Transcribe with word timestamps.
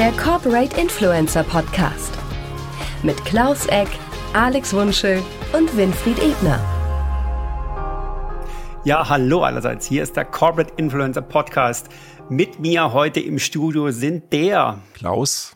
der 0.00 0.12
Corporate 0.12 0.80
Influencer 0.80 1.44
Podcast. 1.44 2.14
Mit 3.02 3.22
Klaus 3.26 3.66
Eck, 3.66 3.86
Alex 4.32 4.72
Wunschel 4.72 5.22
und 5.52 5.76
Winfried 5.76 6.18
Ebner. 6.18 6.58
Ja, 8.82 9.06
hallo 9.06 9.42
allerseits. 9.42 9.86
Hier 9.86 10.02
ist 10.02 10.16
der 10.16 10.24
Corporate 10.24 10.72
Influencer 10.78 11.20
Podcast. 11.20 11.88
Mit 12.30 12.60
mir 12.60 12.94
heute 12.94 13.20
im 13.20 13.38
Studio 13.38 13.90
sind 13.90 14.32
der 14.32 14.78
Klaus 14.94 15.54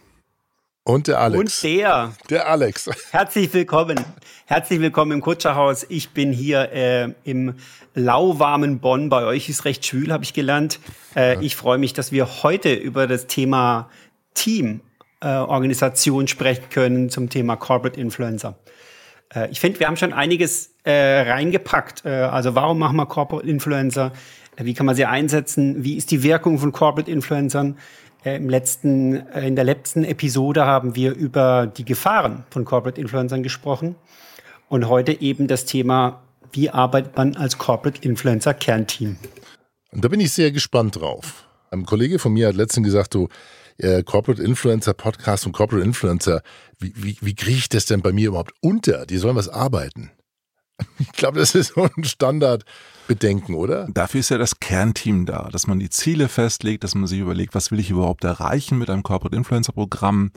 und 0.87 1.09
der 1.09 1.21
Alex. 1.21 1.39
Und 1.41 1.63
der. 1.63 2.13
Der 2.29 2.47
Alex. 2.47 2.91
Herzlich 3.13 3.55
willkommen. 3.55 3.99
Herzlich 4.45 4.81
willkommen 4.81 5.13
im 5.13 5.21
Kutscherhaus. 5.23 5.87
Ich 5.89 6.11
bin 6.11 6.31
hier 6.31 6.71
äh, 6.71 7.15
im 7.25 7.55
lauwarmen 7.95 8.81
Bonn. 8.81 9.09
Bei 9.09 9.25
euch 9.25 9.49
ist 9.49 9.65
recht 9.65 9.87
schwül, 9.87 10.13
habe 10.13 10.25
ich 10.25 10.35
gelernt. 10.35 10.81
Äh, 11.17 11.43
ich 11.43 11.57
freue 11.57 11.79
mich, 11.79 11.95
dass 11.95 12.13
wir 12.13 12.43
heute 12.43 12.75
über 12.75 13.07
das 13.07 13.27
Thema 13.27 13.89
Team-Organisation 14.35 16.25
äh, 16.25 16.29
sprechen 16.29 16.65
können 16.71 17.11
zum 17.11 17.31
Thema 17.31 17.57
Corporate 17.57 17.99
Influencer. 18.01 18.57
Äh, 19.35 19.51
ich 19.51 19.61
finde, 19.61 19.81
wir 19.81 19.87
haben 19.87 19.97
schon 19.97 20.13
einiges 20.13 20.75
äh, 20.85 20.93
reingepackt. 20.93 22.05
Äh, 22.05 22.11
also 22.11 22.55
warum 22.55 22.79
machen 22.79 22.97
wir 22.97 23.07
Corporate 23.07 23.49
Influencer? 23.49 24.13
Wie 24.57 24.75
kann 24.75 24.87
man 24.87 24.95
sie 24.95 25.05
einsetzen? 25.05 25.83
Wie 25.83 25.97
ist 25.97 26.11
die 26.11 26.23
Wirkung 26.23 26.59
von 26.59 26.73
Corporate 26.73 27.11
Influencern? 27.11 27.77
Äh, 28.25 28.37
Im 28.37 28.49
letzten, 28.49 29.27
äh, 29.29 29.47
in 29.47 29.57
der 29.57 29.65
letzten 29.65 30.05
Episode 30.05 30.65
haben 30.65 30.95
wir 30.95 31.15
über 31.15 31.67
die 31.67 31.85
Gefahren 31.85 32.45
von 32.51 32.65
Corporate 32.65 33.01
Influencern 33.01 33.43
gesprochen. 33.43 33.97
Und 34.69 34.89
heute 34.89 35.21
eben 35.21 35.47
das 35.47 35.67
Thema, 35.67 36.23
wie 36.53 36.71
arbeitet 36.71 37.17
man 37.17 37.37
als 37.37 37.59
Corporate 37.59 38.01
Influencer 38.03 38.55
Kernteam? 38.55 39.17
Und 39.91 40.05
da 40.05 40.09
bin 40.09 40.21
ich 40.21 40.33
sehr 40.33 40.53
gespannt 40.53 40.97
drauf. 41.01 41.47
Ein 41.71 41.85
Kollege 41.85 42.19
von 42.19 42.33
mir 42.33 42.49
hat 42.49 42.55
letztens 42.55 42.87
gesagt, 42.87 43.15
du, 43.15 43.29
äh, 43.79 44.03
Corporate 44.03 44.43
Influencer 44.43 44.95
Podcast 44.95 45.47
und 45.47 45.53
Corporate 45.53 45.85
Influencer, 45.85 46.43
wie, 46.79 46.93
wie, 46.97 47.17
wie 47.21 47.35
kriege 47.35 47.59
ich 47.59 47.69
das 47.69 47.87
denn 47.87 48.03
bei 48.03 48.13
mir 48.13 48.29
überhaupt 48.29 48.53
unter? 48.61 49.07
Die 49.07 49.19
sollen 49.19 49.37
was 49.37 49.49
arbeiten. 49.49 50.11
Ich 50.99 51.13
glaube, 51.13 51.39
das 51.39 51.55
ist 51.55 51.75
so 51.75 51.83
ein 51.83 52.05
Standardbedenken, 52.05 53.55
oder? 53.55 53.87
Dafür 53.93 54.21
ist 54.21 54.31
ja 54.31 54.39
das 54.39 54.59
Kernteam 54.59 55.25
da, 55.25 55.49
dass 55.53 55.69
man 55.69 55.79
die 55.79 55.89
Ziele 55.91 56.29
festlegt, 56.29 56.83
dass 56.83 56.97
man 56.97 57.07
sich 57.07 57.21
überlegt, 57.21 57.55
was 57.55 57.71
will 57.71 57.79
ich 57.79 57.91
überhaupt 57.91 58.25
erreichen 58.25 58.79
mit 58.79 58.91
einem 58.91 59.05
Corporate 59.05 59.37
Influencer 59.37 59.73
Programm. 59.73 60.33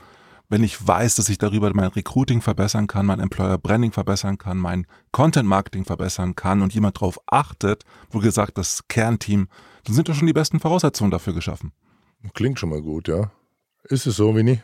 Wenn 0.49 0.63
ich 0.63 0.85
weiß, 0.85 1.16
dass 1.16 1.27
ich 1.27 1.39
darüber 1.39 1.72
mein 1.73 1.89
Recruiting 1.89 2.41
verbessern 2.41 2.88
kann, 2.88 3.07
mein 3.07 3.19
Employer 3.19 3.57
Branding 3.57 3.91
verbessern 3.91 4.38
kann, 4.38 4.57
mein 4.57 4.85
Content 5.11 5.49
Marketing 5.49 5.83
verbessern 5.85 6.35
kann 6.35 6.61
und 6.61 6.73
jemand 6.73 6.97
darauf 6.97 7.19
achtet, 7.25 7.83
wo 8.11 8.19
gesagt, 8.19 8.57
das 8.57 8.88
Kernteam, 8.88 9.49
dann 9.83 9.95
sind 9.95 10.07
doch 10.07 10.16
schon 10.16 10.27
die 10.27 10.33
besten 10.33 10.59
Voraussetzungen 10.59 11.11
dafür 11.11 11.33
geschaffen. 11.33 11.73
Klingt 12.33 12.59
schon 12.59 12.70
mal 12.70 12.81
gut, 12.81 13.08
ja. 13.08 13.31
Ist 13.83 14.06
es 14.06 14.17
so, 14.17 14.36
Winnie? 14.36 14.61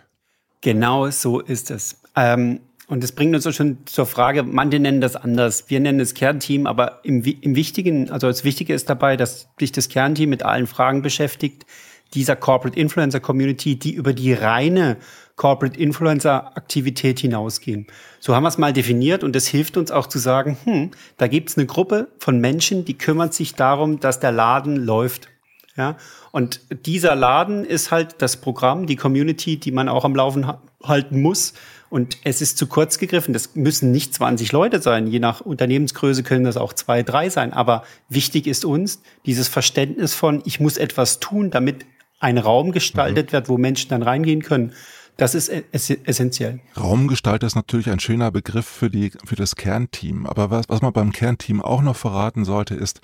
Genau 0.61 1.09
so 1.09 1.39
ist 1.39 1.71
es. 1.71 2.01
Ähm, 2.15 2.59
und 2.87 3.01
das 3.03 3.13
bringt 3.13 3.33
uns 3.33 3.47
auch 3.47 3.53
schon 3.53 3.77
zur 3.85 4.05
Frage, 4.05 4.43
manche 4.43 4.79
nennen 4.79 5.01
das 5.01 5.15
anders. 5.15 5.69
Wir 5.69 5.79
nennen 5.79 5.99
es 5.99 6.13
Kernteam, 6.13 6.67
aber 6.67 6.99
im, 7.03 7.23
im 7.23 7.55
Wichtigen, 7.55 8.09
also 8.11 8.27
das 8.27 8.43
Wichtige 8.43 8.73
ist 8.73 8.89
dabei, 8.89 9.17
dass 9.17 9.47
sich 9.57 9.71
das 9.71 9.89
Kernteam 9.89 10.29
mit 10.29 10.43
allen 10.43 10.67
Fragen 10.67 11.01
beschäftigt, 11.01 11.65
dieser 12.13 12.35
Corporate 12.35 12.79
Influencer 12.79 13.19
Community, 13.19 13.77
die 13.77 13.93
über 13.93 14.13
die 14.13 14.33
reine 14.33 14.97
Corporate 15.35 15.79
Influencer 15.79 16.55
Aktivität 16.55 17.19
hinausgehen. 17.19 17.87
So 18.19 18.35
haben 18.35 18.43
wir 18.43 18.49
es 18.49 18.57
mal 18.57 18.73
definiert 18.73 19.23
und 19.23 19.35
das 19.35 19.47
hilft 19.47 19.77
uns 19.77 19.89
auch 19.89 20.07
zu 20.07 20.19
sagen, 20.19 20.57
hm, 20.63 20.91
da 21.17 21.27
gibt 21.27 21.49
es 21.49 21.57
eine 21.57 21.65
Gruppe 21.65 22.09
von 22.19 22.39
Menschen, 22.39 22.85
die 22.85 22.97
kümmert 22.97 23.33
sich 23.33 23.55
darum, 23.55 23.99
dass 23.99 24.19
der 24.19 24.31
Laden 24.31 24.75
läuft. 24.75 25.29
Ja, 25.75 25.97
und 26.31 26.61
dieser 26.85 27.15
Laden 27.15 27.65
ist 27.65 27.89
halt 27.89 28.15
das 28.19 28.37
Programm, 28.37 28.85
die 28.85 28.95
Community, 28.95 29.57
die 29.57 29.71
man 29.71 29.89
auch 29.89 30.05
am 30.05 30.15
Laufen 30.15 30.47
ha 30.47 30.61
halten 30.83 31.21
muss. 31.21 31.53
Und 31.89 32.17
es 32.25 32.41
ist 32.41 32.57
zu 32.57 32.67
kurz 32.67 32.97
gegriffen. 32.97 33.33
Das 33.33 33.55
müssen 33.55 33.91
nicht 33.91 34.13
20 34.13 34.51
Leute 34.51 34.81
sein. 34.81 35.07
Je 35.07 35.19
nach 35.19 35.39
Unternehmensgröße 35.41 36.23
können 36.23 36.43
das 36.43 36.57
auch 36.57 36.73
zwei, 36.73 37.03
drei 37.03 37.29
sein. 37.29 37.53
Aber 37.53 37.83
wichtig 38.09 38.47
ist 38.47 38.65
uns 38.65 39.01
dieses 39.25 39.47
Verständnis 39.47 40.13
von, 40.13 40.41
ich 40.43 40.59
muss 40.59 40.75
etwas 40.75 41.21
tun, 41.21 41.51
damit 41.51 41.85
ein 42.19 42.37
Raum 42.37 42.71
gestaltet 42.73 43.27
mhm. 43.27 43.31
wird, 43.33 43.49
wo 43.49 43.57
Menschen 43.57 43.89
dann 43.89 44.03
reingehen 44.03 44.41
können. 44.41 44.73
Das 45.17 45.35
ist 45.35 45.49
essentiell. 45.49 46.59
Raumgestalter 46.75 47.45
ist 47.45 47.55
natürlich 47.55 47.89
ein 47.89 47.99
schöner 47.99 48.31
Begriff 48.31 48.65
für 48.65 48.89
die, 48.89 49.11
für 49.23 49.35
das 49.35 49.55
Kernteam. 49.55 50.25
Aber 50.25 50.49
was, 50.49 50.67
was 50.67 50.81
man 50.81 50.91
beim 50.91 51.11
Kernteam 51.11 51.61
auch 51.61 51.81
noch 51.81 51.95
verraten 51.95 52.43
sollte, 52.43 52.73
ist, 52.75 53.01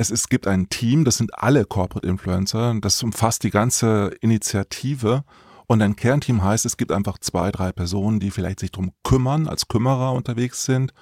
es, 0.00 0.10
es 0.10 0.30
gibt 0.30 0.46
ein 0.46 0.70
Team, 0.70 1.04
das 1.04 1.18
sind 1.18 1.38
alle 1.38 1.66
Corporate 1.66 2.06
Influencer, 2.06 2.74
das 2.80 3.02
umfasst 3.02 3.42
die 3.42 3.50
ganze 3.50 4.10
Initiative. 4.22 5.24
Und 5.66 5.82
ein 5.82 5.94
Kernteam 5.94 6.42
heißt, 6.42 6.64
es 6.64 6.78
gibt 6.78 6.90
einfach 6.90 7.18
zwei, 7.18 7.52
drei 7.52 7.70
Personen, 7.70 8.18
die 8.18 8.30
vielleicht 8.30 8.60
sich 8.60 8.72
drum 8.72 8.92
kümmern, 9.04 9.46
als 9.46 9.68
Kümmerer 9.68 10.14
unterwegs 10.14 10.64
sind 10.64 10.94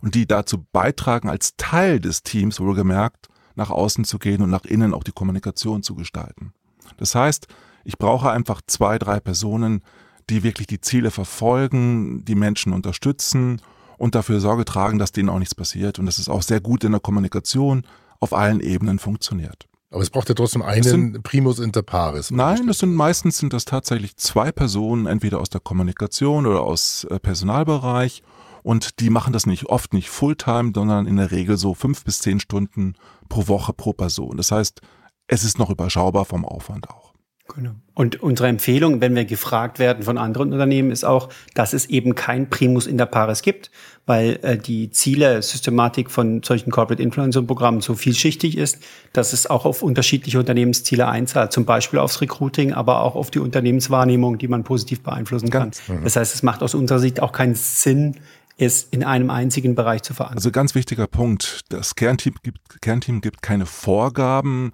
und 0.00 0.14
die 0.14 0.26
dazu 0.26 0.64
beitragen, 0.72 1.28
als 1.28 1.54
Teil 1.58 2.00
des 2.00 2.22
Teams 2.22 2.58
wohlgemerkt, 2.58 3.28
nach 3.56 3.70
außen 3.70 4.04
zu 4.04 4.18
gehen 4.18 4.42
und 4.42 4.50
nach 4.50 4.64
innen 4.64 4.94
auch 4.94 5.04
die 5.04 5.12
Kommunikation 5.12 5.82
zu 5.82 5.94
gestalten. 5.94 6.54
Das 6.96 7.14
heißt, 7.14 7.48
ich 7.84 7.98
brauche 7.98 8.30
einfach 8.30 8.62
zwei, 8.66 8.98
drei 8.98 9.20
Personen, 9.20 9.82
die 10.30 10.42
wirklich 10.42 10.66
die 10.66 10.80
Ziele 10.80 11.10
verfolgen, 11.10 12.24
die 12.24 12.34
Menschen 12.34 12.72
unterstützen 12.72 13.60
und 13.98 14.14
dafür 14.14 14.40
Sorge 14.40 14.64
tragen, 14.64 14.98
dass 14.98 15.12
denen 15.12 15.28
auch 15.28 15.38
nichts 15.38 15.54
passiert. 15.54 15.98
Und 15.98 16.06
das 16.06 16.18
ist 16.18 16.30
auch 16.30 16.42
sehr 16.42 16.60
gut 16.60 16.84
in 16.84 16.92
der 16.92 17.00
Kommunikation, 17.00 17.84
auf 18.20 18.32
allen 18.32 18.60
Ebenen 18.60 18.98
funktioniert. 18.98 19.66
Aber 19.90 20.02
es 20.02 20.10
braucht 20.10 20.28
ja 20.28 20.34
trotzdem 20.34 20.62
einen 20.62 20.82
sind, 20.82 21.22
Primus 21.22 21.58
inter 21.58 21.82
pares. 21.82 22.30
Nein, 22.30 22.66
das 22.66 22.80
sind 22.80 22.94
meistens 22.94 23.38
sind 23.38 23.52
das 23.52 23.64
tatsächlich 23.64 24.16
zwei 24.16 24.50
Personen, 24.52 25.06
entweder 25.06 25.40
aus 25.40 25.48
der 25.48 25.60
Kommunikation 25.60 26.46
oder 26.46 26.62
aus 26.62 27.04
äh, 27.04 27.20
Personalbereich. 27.20 28.22
Und 28.62 28.98
die 28.98 29.10
machen 29.10 29.32
das 29.32 29.46
nicht 29.46 29.66
oft 29.66 29.94
nicht 29.94 30.10
Fulltime, 30.10 30.72
sondern 30.74 31.06
in 31.06 31.16
der 31.16 31.30
Regel 31.30 31.56
so 31.56 31.72
fünf 31.72 32.04
bis 32.04 32.18
zehn 32.18 32.40
Stunden 32.40 32.94
pro 33.28 33.46
Woche 33.46 33.72
pro 33.72 33.92
Person. 33.92 34.36
Das 34.36 34.50
heißt, 34.50 34.80
es 35.28 35.44
ist 35.44 35.58
noch 35.58 35.70
überschaubar 35.70 36.24
vom 36.24 36.44
Aufwand 36.44 36.90
auch. 36.90 37.05
Genau. 37.54 37.70
Und 37.94 38.22
unsere 38.22 38.48
Empfehlung, 38.48 39.00
wenn 39.00 39.14
wir 39.14 39.24
gefragt 39.24 39.78
werden 39.78 40.02
von 40.02 40.18
anderen 40.18 40.52
Unternehmen, 40.52 40.90
ist 40.90 41.04
auch, 41.04 41.30
dass 41.54 41.72
es 41.72 41.86
eben 41.86 42.14
kein 42.14 42.50
Primus 42.50 42.86
inter 42.86 43.06
pares 43.06 43.42
gibt, 43.42 43.70
weil 44.04 44.38
äh, 44.42 44.58
die 44.58 44.90
Ziele, 44.90 45.40
Systematik 45.42 46.10
von 46.10 46.42
solchen 46.42 46.70
Corporate 46.70 47.02
Influencer 47.02 47.42
Programmen 47.42 47.80
so 47.80 47.94
vielschichtig 47.94 48.58
ist, 48.58 48.82
dass 49.12 49.32
es 49.32 49.48
auch 49.48 49.64
auf 49.64 49.82
unterschiedliche 49.82 50.38
Unternehmensziele 50.38 51.08
einzahlt, 51.08 51.52
zum 51.52 51.64
Beispiel 51.64 51.98
aufs 51.98 52.20
Recruiting, 52.20 52.72
aber 52.72 53.00
auch 53.00 53.14
auf 53.14 53.30
die 53.30 53.38
Unternehmenswahrnehmung, 53.38 54.38
die 54.38 54.48
man 54.48 54.64
positiv 54.64 55.02
beeinflussen 55.02 55.50
kann. 55.50 55.70
Mhm. 55.88 56.04
Das 56.04 56.16
heißt, 56.16 56.34
es 56.34 56.42
macht 56.42 56.62
aus 56.62 56.74
unserer 56.74 56.98
Sicht 56.98 57.20
auch 57.20 57.32
keinen 57.32 57.54
Sinn, 57.54 58.16
es 58.58 58.84
in 58.84 59.04
einem 59.04 59.30
einzigen 59.30 59.74
Bereich 59.74 60.02
zu 60.02 60.14
verankern. 60.14 60.38
Also 60.38 60.50
ganz 60.50 60.74
wichtiger 60.74 61.06
Punkt, 61.06 61.60
das 61.68 61.94
Kernteam 61.94 62.34
gibt, 62.42 62.80
Kernteam 62.80 63.20
gibt 63.20 63.42
keine 63.42 63.66
Vorgaben, 63.66 64.72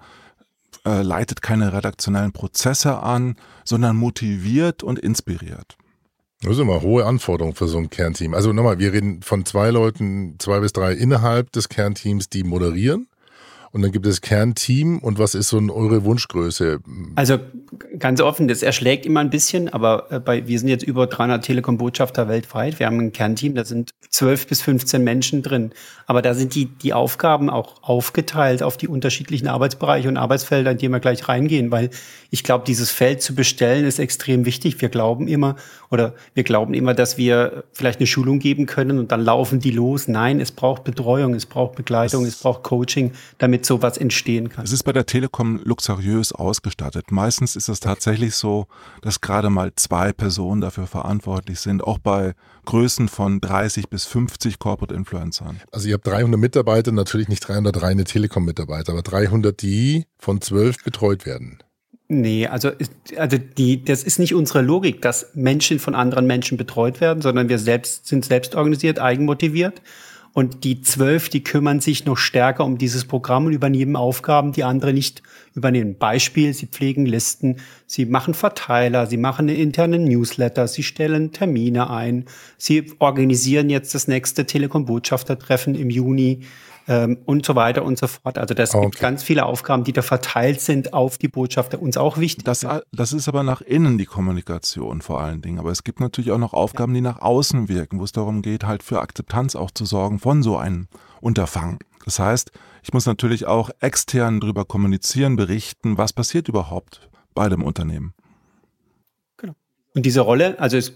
äh, 0.85 1.01
leitet 1.01 1.41
keine 1.41 1.73
redaktionellen 1.73 2.31
Prozesse 2.31 2.97
an, 2.97 3.35
sondern 3.63 3.95
motiviert 3.95 4.83
und 4.83 4.99
inspiriert. 4.99 5.77
Das 6.41 6.57
sind 6.57 6.67
immer 6.67 6.81
hohe 6.81 7.05
Anforderungen 7.05 7.55
für 7.55 7.67
so 7.67 7.77
ein 7.77 7.89
Kernteam. 7.89 8.33
Also 8.33 8.51
nochmal, 8.51 8.77
wir 8.77 8.91
reden 8.91 9.21
von 9.21 9.45
zwei 9.45 9.69
Leuten, 9.69 10.35
zwei 10.39 10.59
bis 10.59 10.73
drei 10.73 10.93
innerhalb 10.93 11.51
des 11.53 11.69
Kernteams, 11.69 12.29
die 12.29 12.43
moderieren. 12.43 13.07
Und 13.73 13.81
dann 13.81 13.91
gibt 13.91 14.05
es 14.05 14.21
Kernteam 14.21 14.99
und 14.99 15.17
was 15.17 15.33
ist 15.33 15.49
so 15.49 15.57
eure 15.57 16.05
Wunschgröße? 16.05 16.79
Also 17.15 17.39
ganz 17.97 18.21
offen, 18.21 18.47
das 18.47 18.61
erschlägt 18.61 19.03
immer 19.03 19.19
ein 19.19 19.31
bisschen, 19.31 19.67
aber 19.67 20.11
äh, 20.11 20.19
bei, 20.19 20.47
wir 20.47 20.59
sind 20.59 20.67
jetzt 20.67 20.83
über 20.83 21.07
300 21.07 21.43
Telekom-Botschafter 21.43 22.27
weltweit. 22.27 22.77
Wir 22.77 22.85
haben 22.85 22.99
ein 22.99 23.11
Kernteam, 23.11 23.55
da 23.55 23.65
sind 23.65 23.89
12 24.11 24.45
bis 24.45 24.61
15 24.61 25.03
Menschen 25.03 25.41
drin. 25.41 25.71
Aber 26.05 26.21
da 26.21 26.35
sind 26.35 26.53
die, 26.53 26.67
die 26.67 26.93
Aufgaben 26.93 27.49
auch 27.49 27.81
aufgeteilt 27.81 28.61
auf 28.61 28.77
die 28.77 28.87
unterschiedlichen 28.87 29.47
Arbeitsbereiche 29.47 30.07
und 30.07 30.17
Arbeitsfelder, 30.17 30.71
in 30.71 30.77
die 30.77 30.89
wir 30.89 30.99
gleich 30.99 31.27
reingehen, 31.27 31.71
weil 31.71 31.89
ich 32.29 32.43
glaube, 32.43 32.65
dieses 32.65 32.91
Feld 32.91 33.23
zu 33.23 33.33
bestellen 33.33 33.85
ist 33.85 33.97
extrem 33.97 34.45
wichtig. 34.45 34.81
Wir 34.81 34.89
glauben 34.89 35.27
immer 35.27 35.55
oder 35.89 36.13
wir 36.35 36.43
glauben 36.43 36.73
immer, 36.75 36.93
dass 36.93 37.17
wir 37.17 37.63
vielleicht 37.73 37.99
eine 37.99 38.07
Schulung 38.07 38.39
geben 38.39 38.65
können 38.67 38.99
und 38.99 39.11
dann 39.11 39.21
laufen 39.21 39.59
die 39.59 39.71
los. 39.71 40.07
Nein, 40.07 40.39
es 40.39 40.51
braucht 40.51 40.83
Betreuung, 40.83 41.33
es 41.33 41.47
braucht 41.47 41.75
Begleitung, 41.75 42.25
es 42.25 42.35
braucht 42.35 42.63
Coaching, 42.63 43.13
damit 43.37 43.62
damit 43.63 43.65
sowas 43.65 43.97
entstehen 43.97 44.49
kann. 44.49 44.63
Es 44.63 44.71
ist 44.71 44.83
bei 44.83 44.91
der 44.91 45.05
Telekom 45.05 45.59
luxuriös 45.63 46.31
ausgestattet. 46.31 47.11
Meistens 47.11 47.55
ist 47.55 47.69
es 47.69 47.79
tatsächlich 47.79 48.35
so, 48.35 48.67
dass 49.01 49.21
gerade 49.21 49.49
mal 49.49 49.71
zwei 49.75 50.11
Personen 50.11 50.61
dafür 50.61 50.87
verantwortlich 50.87 51.59
sind, 51.59 51.83
auch 51.83 51.99
bei 51.99 52.33
Größen 52.65 53.07
von 53.07 53.41
30 53.41 53.89
bis 53.89 54.05
50 54.05 54.59
Corporate 54.59 54.93
Influencern. 54.93 55.61
Also 55.71 55.87
ihr 55.87 55.95
habt 55.95 56.07
300 56.07 56.39
Mitarbeiter, 56.39 56.91
natürlich 56.91 57.27
nicht 57.27 57.47
300 57.47 57.81
reine 57.81 58.03
Telekom-Mitarbeiter, 58.03 58.93
aber 58.93 59.01
300, 59.01 59.61
die 59.61 60.05
von 60.17 60.41
12 60.41 60.83
betreut 60.83 61.25
werden. 61.25 61.59
Nee, 62.09 62.47
also, 62.47 62.71
also 63.17 63.37
die, 63.37 63.83
das 63.83 64.03
ist 64.03 64.19
nicht 64.19 64.35
unsere 64.35 64.61
Logik, 64.61 65.01
dass 65.01 65.31
Menschen 65.33 65.79
von 65.79 65.95
anderen 65.95 66.27
Menschen 66.27 66.57
betreut 66.57 67.01
werden, 67.01 67.21
sondern 67.21 67.49
wir 67.49 67.57
selbst 67.57 68.07
sind 68.07 68.25
selbst 68.25 68.55
organisiert, 68.55 68.99
eigenmotiviert 68.99 69.81
Und 70.33 70.63
die 70.63 70.81
zwölf, 70.81 71.29
die 71.29 71.43
kümmern 71.43 71.79
sich 71.79 72.05
noch 72.05 72.17
stärker 72.17 72.65
um 72.65 72.79
dieses 72.79 73.05
Programm 73.05 73.45
und 73.45 73.53
übernehmen 73.53 73.95
Aufgaben, 73.95 74.51
die 74.51 74.63
andere 74.63 74.91
nicht 74.91 75.21
übernehmen. 75.53 75.95
Beispiel, 75.99 76.55
sie 76.55 76.65
pflegen 76.65 77.05
Listen, 77.05 77.57
sie 77.85 78.07
machen 78.07 78.33
Verteiler, 78.33 79.05
sie 79.05 79.17
machen 79.17 79.47
eine 79.47 79.57
interne 79.57 79.99
Newsletter, 79.99 80.67
sie 80.67 80.81
stellen 80.81 81.33
Termine 81.33 81.91
ein, 81.91 82.25
sie 82.57 82.91
organisieren 82.97 83.69
jetzt 83.69 83.93
das 83.93 84.07
nächste 84.07 84.47
Telekom-Botschaftertreffen 84.47 85.75
im 85.75 85.91
Juni 85.91 86.41
ähm, 86.87 87.19
und 87.25 87.45
so 87.45 87.55
weiter 87.55 87.83
und 87.83 87.97
so 87.97 88.07
fort. 88.07 88.37
Also 88.37 88.53
das 88.53 88.73
okay. 88.73 88.85
gibt 88.85 88.99
ganz 88.99 89.23
viele 89.23 89.45
Aufgaben, 89.45 89.83
die 89.83 89.93
da 89.93 90.01
verteilt 90.01 90.61
sind 90.61 90.93
auf 90.93 91.17
die 91.17 91.27
Botschafter. 91.27 91.81
Uns 91.81 91.97
auch 91.97 92.17
wichtig. 92.17 92.45
Das, 92.45 92.65
das 92.91 93.13
ist 93.13 93.27
aber 93.27 93.43
nach 93.43 93.61
innen 93.61 93.97
die 93.97 94.05
Kommunikation 94.05 95.01
vor 95.01 95.21
allen 95.21 95.41
Dingen. 95.41 95.59
Aber 95.59 95.71
es 95.71 95.83
gibt 95.83 95.99
natürlich 95.99 96.31
auch 96.31 96.37
noch 96.37 96.53
Aufgaben, 96.53 96.93
die 96.93 97.01
nach 97.01 97.21
außen 97.21 97.69
wirken, 97.69 97.99
wo 97.99 98.03
es 98.03 98.11
darum 98.11 98.41
geht, 98.41 98.65
halt 98.65 98.83
für 98.83 99.01
Akzeptanz 99.01 99.55
auch 99.55 99.71
zu 99.71 99.85
sorgen 99.85 100.19
von 100.19 100.43
so 100.43 100.57
einem 100.57 100.87
Unterfangen. 101.21 101.79
Das 102.05 102.19
heißt, 102.19 102.51
ich 102.83 102.93
muss 102.93 103.05
natürlich 103.05 103.45
auch 103.45 103.69
extern 103.79 104.41
darüber 104.41 104.65
kommunizieren, 104.65 105.37
berichten, 105.37 105.97
was 105.97 106.11
passiert 106.11 106.49
überhaupt 106.49 107.09
bei 107.33 107.47
dem 107.47 107.63
Unternehmen. 107.63 108.13
Genau. 109.37 109.53
Und 109.95 110.05
diese 110.05 110.21
Rolle, 110.21 110.59
also 110.59 110.77
es 110.77 110.93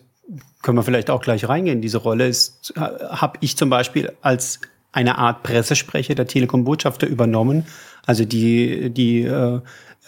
können 0.62 0.78
wir 0.78 0.84
vielleicht 0.84 1.10
auch 1.10 1.22
gleich 1.22 1.48
reingehen. 1.48 1.82
Diese 1.82 2.00
Rolle 2.00 2.28
ist, 2.28 2.74
habe 2.76 3.38
ich 3.40 3.56
zum 3.56 3.70
Beispiel 3.70 4.12
als 4.22 4.60
eine 4.92 5.18
Art 5.18 5.44
Pressesprecher 5.44 6.16
der 6.16 6.28
Telekom-Botschafter 6.28 7.08
übernommen. 7.08 7.66
Also 8.06 8.26
die, 8.26 8.90
die 8.90 9.24
äh, 9.24 9.60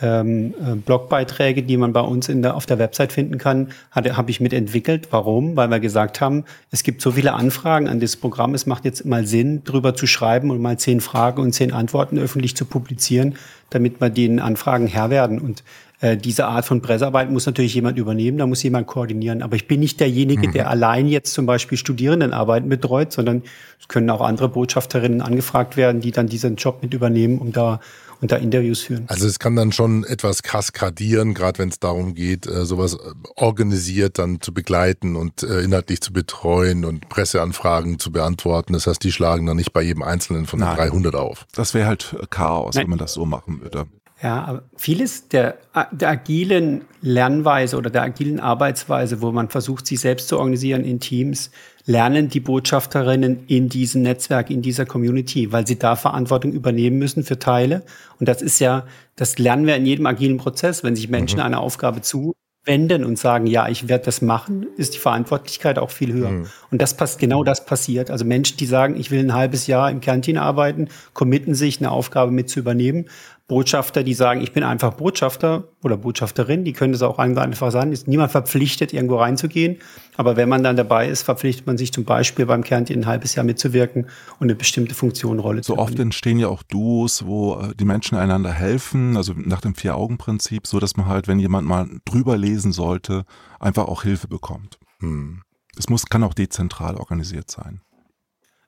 ähm, 0.01 0.53
äh, 0.61 0.75
Blogbeiträge, 0.75 1.63
die 1.63 1.77
man 1.77 1.93
bei 1.93 2.01
uns 2.01 2.29
in 2.29 2.41
der, 2.41 2.55
auf 2.55 2.65
der 2.65 2.79
Website 2.79 3.11
finden 3.11 3.37
kann, 3.37 3.69
habe 3.91 4.31
ich 4.31 4.39
mitentwickelt. 4.39 5.09
Warum? 5.11 5.55
Weil 5.55 5.69
wir 5.69 5.79
gesagt 5.79 6.21
haben, 6.21 6.45
es 6.71 6.83
gibt 6.83 7.01
so 7.01 7.11
viele 7.11 7.33
Anfragen 7.33 7.87
an 7.87 7.99
das 7.99 8.15
Programm, 8.15 8.53
es 8.53 8.65
macht 8.65 8.85
jetzt 8.85 9.05
mal 9.05 9.25
Sinn, 9.25 9.63
drüber 9.63 9.95
zu 9.95 10.07
schreiben 10.07 10.51
und 10.51 10.61
mal 10.61 10.77
zehn 10.77 11.01
Fragen 11.01 11.41
und 11.41 11.53
zehn 11.53 11.73
Antworten 11.73 12.17
öffentlich 12.17 12.55
zu 12.55 12.65
publizieren, 12.65 13.35
damit 13.69 13.99
wir 13.99 14.09
den 14.09 14.39
Anfragen 14.39 14.87
Herr 14.87 15.09
werden. 15.09 15.39
Und 15.39 15.63
äh, 16.01 16.15
diese 16.15 16.45
Art 16.45 16.65
von 16.65 16.81
Pressearbeit 16.81 17.29
muss 17.29 17.45
natürlich 17.45 17.73
jemand 17.75 17.97
übernehmen, 17.97 18.37
da 18.37 18.47
muss 18.47 18.63
jemand 18.63 18.87
koordinieren. 18.87 19.41
Aber 19.41 19.55
ich 19.55 19.67
bin 19.67 19.81
nicht 19.81 19.99
derjenige, 19.99 20.47
mhm. 20.47 20.53
der 20.53 20.69
allein 20.69 21.07
jetzt 21.07 21.33
zum 21.33 21.45
Beispiel 21.45 21.77
Studierendenarbeiten 21.77 22.69
betreut, 22.69 23.11
sondern 23.11 23.43
es 23.79 23.87
können 23.89 24.09
auch 24.09 24.21
andere 24.21 24.49
Botschafterinnen 24.49 25.21
angefragt 25.21 25.75
werden, 25.75 25.99
die 25.99 26.11
dann 26.11 26.27
diesen 26.27 26.55
Job 26.55 26.81
mit 26.81 26.93
übernehmen, 26.93 27.39
um 27.39 27.51
da 27.51 27.79
und 28.21 28.33
da 28.33 28.35
Interviews 28.35 28.81
führen. 28.81 29.05
Also 29.07 29.27
es 29.27 29.39
kann 29.39 29.55
dann 29.55 29.71
schon 29.71 30.03
etwas 30.03 30.43
kaskadieren, 30.43 31.33
gerade 31.33 31.59
wenn 31.59 31.69
es 31.69 31.79
darum 31.79 32.15
geht, 32.15 32.47
äh, 32.47 32.65
sowas 32.65 32.95
äh, 32.95 32.97
organisiert 33.35 34.19
dann 34.19 34.41
zu 34.41 34.53
begleiten 34.53 35.15
und 35.15 35.43
inhaltlich 35.43 36.01
zu 36.01 36.11
betreuen 36.11 36.83
und 36.83 37.07
Presseanfragen 37.07 37.97
zu 37.97 38.11
beantworten. 38.11 38.73
Das 38.73 38.87
heißt, 38.87 39.03
die 39.03 39.11
schlagen 39.11 39.45
dann 39.45 39.57
nicht 39.57 39.71
bei 39.71 39.81
jedem 39.81 40.03
Einzelnen 40.03 40.45
von 40.45 40.59
den 40.59 40.67
300 40.67 41.15
auf. 41.15 41.45
Das 41.53 41.73
wäre 41.73 41.87
halt 41.87 42.15
Chaos, 42.29 42.75
Nein. 42.75 42.83
wenn 42.83 42.89
man 42.91 42.99
das 42.99 43.13
so 43.13 43.25
machen 43.25 43.61
würde. 43.61 43.85
Ja, 44.21 44.44
aber 44.44 44.63
vieles 44.75 45.30
der, 45.30 45.57
der 45.92 46.10
agilen 46.10 46.81
Lernweise 47.01 47.77
oder 47.77 47.89
der 47.89 48.01
agilen 48.01 48.42
Arbeitsweise, 48.42 49.21
wo 49.21 49.31
man 49.31 49.48
versucht, 49.48 49.88
sich 49.88 50.01
selbst 50.01 50.27
zu 50.27 50.38
organisieren 50.38 50.83
in 50.83 51.00
Teams, 51.00 51.51
lernen 51.86 52.27
die 52.27 52.42
Botschafterinnen 52.42 53.45
in 53.48 53.69
diesem 53.69 54.01
Netzwerk, 54.01 54.50
in 54.50 54.62
dieser 54.62 54.86
Community, 54.86 55.54
weil 55.54 55.66
sie 55.66 55.80
da 55.80 55.95
Verantwortung 55.95 56.51
übernehmen 56.51 57.00
müssen 57.00 57.24
für 57.24 57.39
Teile. 57.39 57.83
Und 58.19 58.27
das 58.27 58.42
ist 58.42 58.60
ja, 58.60 58.86
das 59.16 59.39
lernen 59.39 59.66
wir 59.66 59.77
in 59.77 59.86
jedem 59.86 60.06
agilen 60.06 60.38
Prozess. 60.38 60.83
Wenn 60.83 60.98
sich 60.98 61.10
Menschen 61.10 61.39
mhm. 61.39 61.45
einer 61.45 61.62
Aufgabe 61.62 62.01
zuwenden 62.01 63.06
und 63.06 63.18
sagen, 63.18 63.48
ja, 63.48 63.69
ich 63.69 63.88
werde 63.88 64.04
das 64.04 64.21
machen, 64.21 64.68
ist 64.75 64.95
die 64.95 65.00
Verantwortlichkeit 65.00 65.80
auch 65.80 65.92
viel 65.92 66.12
höher. 66.12 66.31
Mhm. 66.31 66.48
Und 66.71 66.81
das 66.81 66.98
passt, 66.98 67.19
genau 67.19 67.45
das 67.45 67.66
passiert. 67.66 68.12
Also 68.12 68.25
Menschen, 68.25 68.57
die 68.57 68.66
sagen, 68.66 68.98
ich 68.98 69.12
will 69.12 69.21
ein 69.21 69.33
halbes 69.33 69.66
Jahr 69.66 69.89
im 69.89 70.01
Kernteam 70.01 70.38
arbeiten, 70.38 70.89
committen 71.13 71.56
sich, 71.56 71.80
eine 71.80 71.89
Aufgabe 71.89 72.31
mit 72.31 72.50
zu 72.50 72.60
übernehmen, 72.60 73.06
Botschafter, 73.49 74.03
die 74.03 74.13
sagen, 74.13 74.41
ich 74.41 74.53
bin 74.53 74.63
einfach 74.63 74.93
Botschafter 74.93 75.69
oder 75.83 75.97
Botschafterin, 75.97 76.63
die 76.63 76.71
können 76.71 76.93
das 76.93 77.01
auch 77.01 77.17
einfach 77.17 77.71
sagen, 77.71 77.91
ist 77.91 78.07
niemand 78.07 78.31
verpflichtet, 78.31 78.93
irgendwo 78.93 79.17
reinzugehen. 79.17 79.79
Aber 80.17 80.37
wenn 80.37 80.47
man 80.47 80.63
dann 80.63 80.77
dabei 80.77 81.09
ist, 81.09 81.23
verpflichtet 81.23 81.65
man 81.65 81.75
sich 81.75 81.91
zum 81.91 82.05
Beispiel 82.05 82.45
beim 82.45 82.63
Kernteam 82.63 82.99
ein 82.99 83.05
halbes 83.07 83.33
Jahr 83.33 83.43
mitzuwirken 83.43 84.05
und 84.39 84.43
eine 84.43 84.55
bestimmte 84.55 84.93
Funktion, 84.93 85.39
Rolle 85.39 85.63
so 85.63 85.73
zu 85.73 85.77
So 85.77 85.81
oft 85.81 85.97
entstehen 85.97 86.37
ja 86.37 86.47
auch 86.47 86.61
Duos, 86.61 87.25
wo 87.25 87.55
äh, 87.55 87.75
die 87.75 87.85
Menschen 87.85 88.19
einander 88.19 88.51
helfen, 88.53 89.17
also 89.17 89.33
nach 89.35 89.61
dem 89.61 89.73
Vier-Augen-Prinzip, 89.73 90.67
so 90.67 90.79
dass 90.79 90.95
man 90.95 91.07
halt, 91.07 91.27
wenn 91.27 91.39
jemand 91.39 91.67
mal 91.67 91.89
drüber 92.05 92.37
lesen 92.37 92.71
sollte, 92.71 93.25
einfach 93.59 93.87
auch 93.87 94.03
Hilfe 94.03 94.27
bekommt. 94.27 94.77
Hm. 94.99 95.41
Es 95.75 95.89
muss, 95.89 96.05
kann 96.05 96.23
auch 96.23 96.35
dezentral 96.35 96.97
organisiert 96.97 97.49
sein. 97.49 97.81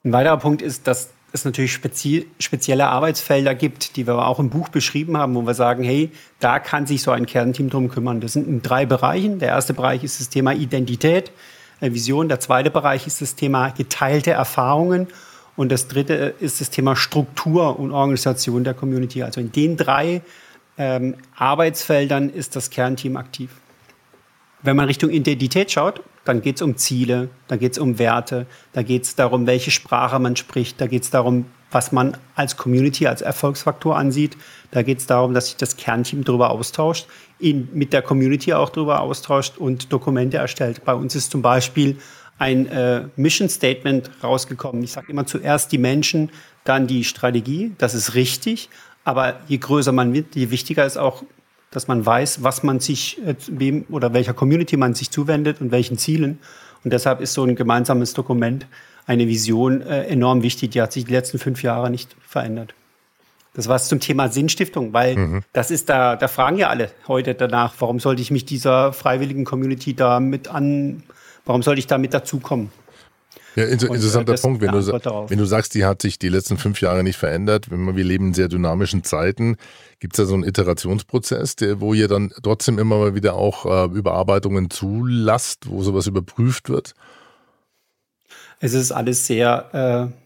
Ein 0.04 0.14
weiterer 0.14 0.38
Punkt 0.38 0.64
ist, 0.64 0.88
dass 0.88 1.12
es 1.34 1.46
natürlich 1.46 1.74
spezi 1.74 2.28
spezielle 2.40 2.88
Arbeitsfelder 2.88 3.56
gibt, 3.56 3.96
die 3.96 4.06
wir 4.06 4.28
auch 4.28 4.40
im 4.40 4.50
Buch 4.50 4.70
beschrieben 4.70 5.18
haben, 5.18 5.36
wo 5.36 5.42
wir 5.44 5.54
sagen, 5.54 5.84
hey, 5.84 6.12
da 6.40 6.60
kann 6.60 6.86
sich 6.86 7.02
so 7.02 7.12
ein 7.12 7.26
Kernteam 7.26 7.70
drum 7.70 7.90
kümmern. 7.90 8.20
Das 8.20 8.34
sind 8.34 8.48
in 8.48 8.62
drei 8.62 8.86
Bereichen. 8.86 9.40
Der 9.40 9.50
erste 9.50 9.74
Bereich 9.74 10.04
ist 10.04 10.20
das 10.20 10.30
Thema 10.30 10.54
Identität, 10.54 11.32
äh, 11.80 11.92
Vision. 11.94 12.28
Der 12.28 12.40
zweite 12.40 12.70
Bereich 12.70 13.08
ist 13.08 13.22
das 13.22 13.36
Thema 13.36 13.70
geteilte 13.70 14.32
Erfahrungen. 14.32 15.08
Und 15.56 15.72
das 15.72 15.88
dritte 15.88 16.36
ist 16.40 16.62
das 16.62 16.70
Thema 16.70 16.96
Struktur 16.96 17.80
und 17.80 17.92
Organisation 17.92 18.64
der 18.64 18.74
Community. 18.74 19.24
Also 19.24 19.42
in 19.42 19.52
den 19.52 19.78
drei 19.78 20.22
ähm, 20.78 21.16
Arbeitsfeldern 21.36 22.30
ist 22.30 22.56
das 22.56 22.70
Kernteam 22.70 23.18
aktiv. 23.18 23.52
Wenn 24.64 24.76
man 24.76 24.86
Richtung 24.86 25.10
Identität 25.10 25.72
schaut, 25.72 26.02
dann 26.24 26.42
geht 26.42 26.58
es 26.58 26.62
um 26.62 26.78
Ziele, 26.78 27.30
dann 27.48 27.60
geht 27.60 27.74
es 27.74 27.80
um 27.80 27.98
Werte, 27.98 28.46
da 28.74 28.84
geht 28.84 29.04
es 29.04 29.16
darum, 29.16 29.48
welche 29.48 29.72
Sprache 29.72 30.20
man 30.20 30.36
spricht, 30.36 30.80
da 30.80 30.88
geht 30.88 31.04
es 31.04 31.10
darum, 31.10 31.46
was 31.72 31.92
man 31.92 32.18
als 32.36 32.58
Community, 32.58 33.08
als 33.08 33.22
Erfolgsfaktor 33.22 33.98
ansieht. 33.98 34.38
Da 34.72 34.84
geht 34.84 35.00
es 35.00 35.08
darum, 35.08 35.34
dass 35.34 35.48
sich 35.48 35.56
das 35.56 35.78
Kernteam 35.78 36.24
darüber 36.24 36.52
austauscht, 36.52 37.08
ihn 37.40 37.70
mit 37.74 37.94
der 37.94 38.02
Community 38.02 38.54
auch 38.54 38.70
darüber 38.70 39.00
austauscht 39.00 39.58
und 39.58 39.92
Dokumente 39.92 40.38
erstellt. 40.38 40.84
Bei 40.84 40.94
uns 40.94 41.16
ist 41.16 41.32
zum 41.32 41.42
Beispiel 41.42 41.98
ein 42.38 42.68
äh, 42.68 43.04
Mission 43.16 43.50
Statement 43.50 44.12
rausgekommen. 44.24 44.84
Ich 44.84 44.92
sage 44.92 45.12
immer 45.12 45.26
zuerst 45.26 45.72
die 45.72 45.78
Menschen, 45.78 46.30
dann 46.64 46.88
die 46.88 47.04
Strategie. 47.04 47.74
Das 47.78 47.94
ist 47.94 48.16
richtig. 48.16 48.70
Aber 49.04 49.40
je 49.48 49.58
größer 49.58 49.92
man 49.92 50.14
wird, 50.14 50.36
je 50.36 50.52
wichtiger 50.52 50.86
ist 50.86 50.98
auch 50.98 51.24
dass 51.72 51.88
man 51.88 52.06
weiß, 52.06 52.44
was 52.44 52.64
man 52.64 52.80
sich, 52.80 53.26
äh, 53.26 53.36
wem 53.48 53.86
oder 53.90 54.14
welcher 54.14 54.34
Community 54.34 54.78
man 54.78 54.94
sich 54.94 55.10
zuwendet 55.10 55.62
und 55.62 55.72
welchen 55.72 55.98
Zielen. 55.98 56.40
Und 56.84 56.94
deshalb 56.94 57.22
ist 57.22 57.34
so 57.34 57.44
ein 57.44 57.56
gemeinsames 57.56 58.14
Dokument, 58.14 58.68
eine 59.06 59.28
Vision 59.28 59.82
äh, 59.82 60.04
enorm 60.04 60.44
wichtig. 60.44 60.72
Die 60.72 60.82
hat 60.82 60.92
sich 60.92 61.06
die 61.06 61.14
letzten 61.14 61.40
fünf 61.40 61.64
Jahre 61.64 61.90
nicht 61.90 62.16
verändert. 62.28 62.74
Das 63.54 63.68
war 63.68 63.76
es 63.76 63.88
zum 63.88 64.00
Thema 64.00 64.30
Sinnstiftung, 64.30 64.94
weil 64.94 65.18
mhm. 65.18 65.44
das 65.52 65.72
ist 65.72 65.90
da, 65.90 66.16
da 66.16 66.28
fragen 66.28 66.58
ja 66.58 66.70
alle 66.70 66.90
heute 67.08 67.36
danach, 67.36 67.74
warum 67.80 68.00
sollte 68.00 68.22
ich 68.22 68.32
mich 68.32 68.46
dieser 68.46 68.94
freiwilligen 68.94 69.44
Community 69.44 69.94
da 69.94 70.22
mit 70.22 70.48
an, 70.48 71.04
warum 71.46 71.62
sollte 71.62 71.80
ich 71.80 71.88
da 71.88 71.98
mit 71.98 72.14
dazukommen? 72.14 72.72
Ja, 73.56 73.66
inter 73.66 73.90
und, 73.90 73.96
äh, 73.96 73.96
interessanter 73.98 74.36
Punkt, 74.36 74.62
wenn 74.62 74.72
du, 74.72 74.82
wenn 75.30 75.38
du 75.38 75.46
sagst, 75.46 75.76
die 75.76 75.86
hat 75.86 76.02
sich 76.02 76.18
die 76.18 76.30
letzten 76.30 76.58
fünf 76.58 76.80
Jahre 76.82 77.04
nicht 77.04 77.18
verändert, 77.18 77.70
wenn 77.70 77.96
wir 77.96 78.04
leben 78.04 78.28
in 78.28 78.34
sehr 78.34 78.48
dynamischen 78.48 79.04
Zeiten, 79.04 79.58
gibt 80.00 80.14
es 80.14 80.18
da 80.18 80.26
so 80.26 80.34
einen 80.34 80.44
Iterationsprozess, 80.44 81.58
der, 81.58 81.82
wo 81.82 81.94
ihr 81.94 82.08
dann 82.08 82.32
trotzdem 82.44 82.80
immer 82.80 82.98
mal 82.98 83.16
wieder 83.16 83.36
auch 83.36 83.66
äh, 83.66 83.94
Überarbeitungen 83.94 84.70
zulasst, 84.70 85.70
wo 85.70 85.84
sowas 85.84 86.08
überprüft 86.08 86.70
wird? 86.70 86.94
Es 88.60 88.74
ist 88.74 88.92
alles 88.92 89.28
sehr 89.28 90.12
äh, 90.12 90.22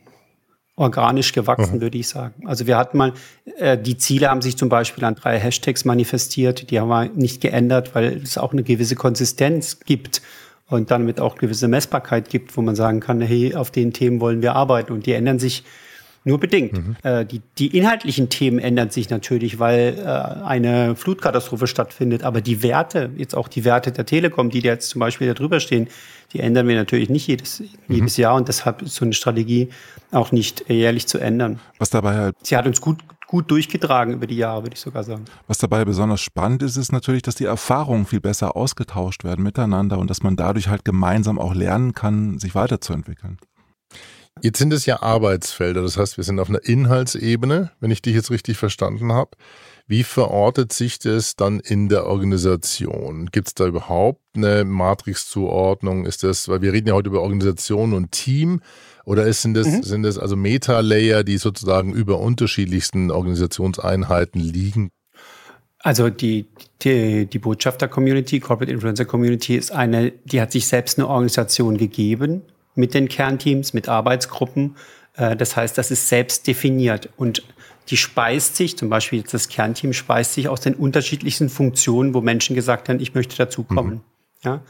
organisch 0.76 1.32
gewachsen, 1.32 1.78
mhm. 1.78 1.82
würde 1.82 1.98
ich 1.98 2.10
sagen. 2.10 2.34
Also 2.46 2.68
wir 2.68 2.78
hatten 2.78 2.98
mal, 2.98 3.14
äh, 3.58 3.78
die 3.78 3.98
Ziele 3.98 4.30
haben 4.30 4.42
sich 4.42 4.58
zum 4.58 4.70
Beispiel 4.70 5.04
an 5.04 5.16
drei 5.16 5.40
Hashtags 5.40 5.86
manifestiert, 5.86 6.70
die 6.70 6.80
haben 6.80 6.90
wir 6.90 7.06
nicht 7.16 7.42
geändert, 7.42 7.96
weil 7.96 8.22
es 8.22 8.38
auch 8.38 8.52
eine 8.52 8.64
gewisse 8.64 8.96
Konsistenz 8.96 9.80
gibt 9.80 10.22
und 10.70 10.92
damit 10.92 11.20
auch 11.20 11.36
gewisse 11.36 11.68
Messbarkeit 11.68 12.30
gibt, 12.30 12.56
wo 12.58 12.62
man 12.62 12.76
sagen 12.76 13.00
kann, 13.00 13.22
hey, 13.22 13.56
auf 13.56 13.72
den 13.72 13.94
Themen 13.94 14.20
wollen 14.20 14.42
wir 14.42 14.56
arbeiten 14.56 14.94
und 14.94 15.06
die 15.06 15.14
ändern 15.14 15.40
sich 15.40 15.64
nur 16.26 16.40
bedingt. 16.40 16.74
Mhm. 16.74 16.96
Äh, 17.04 17.26
die, 17.26 17.42
die 17.58 17.78
inhaltlichen 17.78 18.30
Themen 18.30 18.58
ändern 18.58 18.90
sich 18.90 19.10
natürlich, 19.10 19.60
weil 19.60 19.96
äh, 19.98 20.44
eine 20.44 20.96
Flutkatastrophe 20.96 21.68
stattfindet, 21.68 22.24
aber 22.24 22.42
die 22.42 22.64
Werte, 22.64 23.12
jetzt 23.16 23.36
auch 23.36 23.48
die 23.48 23.64
Werte 23.64 23.92
der 23.92 24.06
Telekom, 24.06 24.50
die 24.50 24.60
jetzt 24.60 24.90
zum 24.90 25.00
Beispiel 25.00 25.28
da 25.28 25.36
drüber 25.36 25.60
stehen, 25.60 25.88
die 26.34 26.40
ändern 26.40 26.68
wir 26.68 26.76
natürlich 26.76 27.10
nicht 27.10 27.28
jedes, 27.28 27.60
mhm. 27.60 27.68
jedes 27.88 28.18
Jahr 28.18 28.36
und 28.36 28.48
deshalb 28.48 28.82
ist 28.82 28.96
so 28.96 29.06
eine 29.06 29.14
Strategie 29.14 29.70
auch 30.12 30.32
nicht 30.32 30.68
jährlich 30.68 31.08
zu 31.08 31.20
ändern. 31.20 31.60
Was 31.78 31.92
dabei 31.92 32.16
halt. 32.16 32.36
Sie 32.42 32.58
hat 32.58 32.66
uns 32.66 32.82
gut 32.82 32.98
gut 33.28 33.50
durchgetragen 33.52 34.14
über 34.14 34.28
die 34.28 34.38
Jahre, 34.38 34.64
würde 34.64 34.76
ich 34.76 34.82
sogar 34.82 35.04
sagen. 35.04 35.26
Was 35.48 35.58
dabei 35.58 35.86
besonders 35.86 36.22
spannend 36.22 36.64
ist, 36.64 36.78
ist 36.78 36.92
natürlich, 36.92 37.22
dass 37.22 37.36
die 37.36 37.46
Erfahrungen 37.46 38.06
viel 38.06 38.22
besser 38.22 38.56
ausgetauscht 38.56 39.24
werden 39.24 39.44
miteinander 39.44 39.98
und 39.98 40.10
dass 40.10 40.24
man 40.24 40.36
dadurch 40.36 40.68
halt 40.68 40.86
gemeinsam 40.86 41.40
auch 41.40 41.54
lernen 41.54 41.94
kann, 41.94 42.40
sich 42.40 42.56
weiterzuentwickeln. 42.56 43.38
Jetzt 44.42 44.60
sind 44.60 44.74
es 44.74 44.86
ja 44.86 45.02
Arbeitsfelder, 45.02 45.82
das 45.82 45.98
heißt, 45.98 46.18
wir 46.18 46.24
sind 46.26 46.40
auf 46.40 46.50
einer 46.50 46.64
Inhaltsebene, 46.64 47.72
wenn 47.80 47.92
ich 47.92 48.02
dich 48.02 48.14
jetzt 48.14 48.32
richtig 48.32 48.58
verstanden 48.58 49.14
habe. 49.14 49.32
Wie 49.88 50.04
verortet 50.04 50.74
sich 50.74 51.00
das 51.00 51.36
dann 51.36 51.62
in 51.62 51.88
der 51.88 52.06
Organisation? 52.06 53.28
Gibt 53.28 53.48
es 53.48 53.54
da 53.54 53.66
überhaupt 53.66 54.22
eine 54.36 54.66
Matrixzuordnung? 54.66 56.06
Ist 56.06 56.24
das, 56.24 56.50
weil 56.50 56.62
wir 56.62 56.74
reden 56.74 56.90
ja 56.90 56.96
heute 56.96 57.10
über 57.10 57.22
Organisation 57.22 57.94
und 57.94 58.12
Team, 58.12 58.60
oder 59.06 59.26
ist, 59.26 59.44
sind 59.44 59.54
das, 59.54 59.68
mhm. 59.68 59.84
sind 59.84 60.04
das 60.04 60.18
also 60.18 60.36
Meta-Layer, 60.36 61.24
die 61.24 61.38
sozusagen 61.38 61.94
über 61.94 62.20
unterschiedlichsten 62.20 63.12
Organisationseinheiten 63.12 64.42
liegen? 64.42 64.90
Also 65.80 66.10
die, 66.10 66.48
die, 66.82 67.28
die 67.28 67.40
Botschafter-Community, 67.40 68.40
Corporate 68.40 68.72
Influencer-Community 68.72 69.56
ist 69.56 69.72
eine, 69.72 70.12
die 70.24 70.42
hat 70.42 70.52
sich 70.52 70.66
selbst 70.68 70.98
eine 70.98 71.08
Organisation 71.08 71.78
gegeben 71.78 72.42
mit 72.74 72.96
den 72.96 73.08
Kernteams, 73.08 73.74
mit 73.74 73.88
Arbeitsgruppen. 73.88 74.76
Äh, 75.16 75.36
das 75.36 75.56
heißt, 75.56 75.78
das 75.78 75.92
ist 75.92 76.10
selbst 76.10 76.48
definiert 76.48 77.10
und 77.18 77.44
die 77.90 77.98
speist 77.98 78.56
sich, 78.56 78.76
zum 78.78 78.90
Beispiel 78.90 79.20
jetzt 79.20 79.36
das 79.36 79.48
Kernteam 79.48 79.94
speist 79.94 80.34
sich 80.34 80.50
aus 80.50 80.62
den 80.62 80.74
unterschiedlichsten 80.74 81.50
Funktionen, 81.50 82.16
wo 82.16 82.22
Menschen 82.22 82.56
gesagt 82.56 82.90
haben, 82.90 83.00
ich 83.00 83.14
möchte 83.14 83.38
dazukommen. 83.38 83.94
Mhm. 83.94 84.02
Ja? 84.44 84.62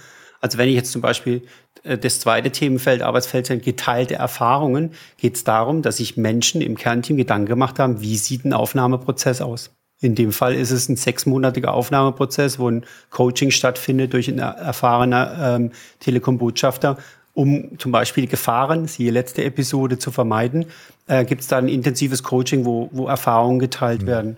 Also 0.41 0.57
wenn 0.57 0.69
ich 0.69 0.75
jetzt 0.75 0.91
zum 0.91 1.01
Beispiel 1.01 1.43
äh, 1.83 1.97
das 1.97 2.19
zweite 2.19 2.51
Themenfeld, 2.51 3.01
Arbeitsfeld 3.01 3.47
sind 3.47 3.63
geteilte 3.63 4.15
Erfahrungen, 4.15 4.91
geht 5.17 5.35
es 5.35 5.43
darum, 5.43 5.81
dass 5.81 5.97
sich 5.97 6.17
Menschen 6.17 6.61
im 6.61 6.75
Kernteam 6.77 7.17
Gedanken 7.17 7.47
gemacht 7.47 7.79
haben, 7.79 8.01
wie 8.01 8.17
sieht 8.17 8.45
ein 8.45 8.53
Aufnahmeprozess 8.53 9.41
aus? 9.41 9.71
In 10.01 10.13
dem 10.13 10.31
Fall 10.31 10.53
ist 10.53 10.71
es 10.71 10.89
ein 10.89 10.97
sechsmonatiger 10.97 11.73
Aufnahmeprozess, 11.73 12.59
wo 12.59 12.69
ein 12.69 12.85
Coaching 13.09 13.51
stattfindet 13.51 14.13
durch 14.13 14.27
einen 14.27 14.39
erfahrenen 14.39 15.27
ähm, 15.39 15.71
Telekom-Botschafter, 15.99 16.97
um 17.33 17.79
zum 17.79 17.91
Beispiel 17.91 18.27
Gefahren, 18.27 18.87
siehe 18.87 19.11
letzte 19.11 19.43
Episode, 19.43 19.97
zu 19.97 20.11
vermeiden. 20.11 20.65
Äh, 21.07 21.25
Gibt 21.25 21.41
es 21.41 21.47
da 21.47 21.57
ein 21.57 21.69
intensives 21.69 22.23
Coaching, 22.23 22.65
wo, 22.65 22.89
wo 22.91 23.07
Erfahrungen 23.07 23.59
geteilt 23.59 24.03
mhm. 24.03 24.07
werden. 24.07 24.37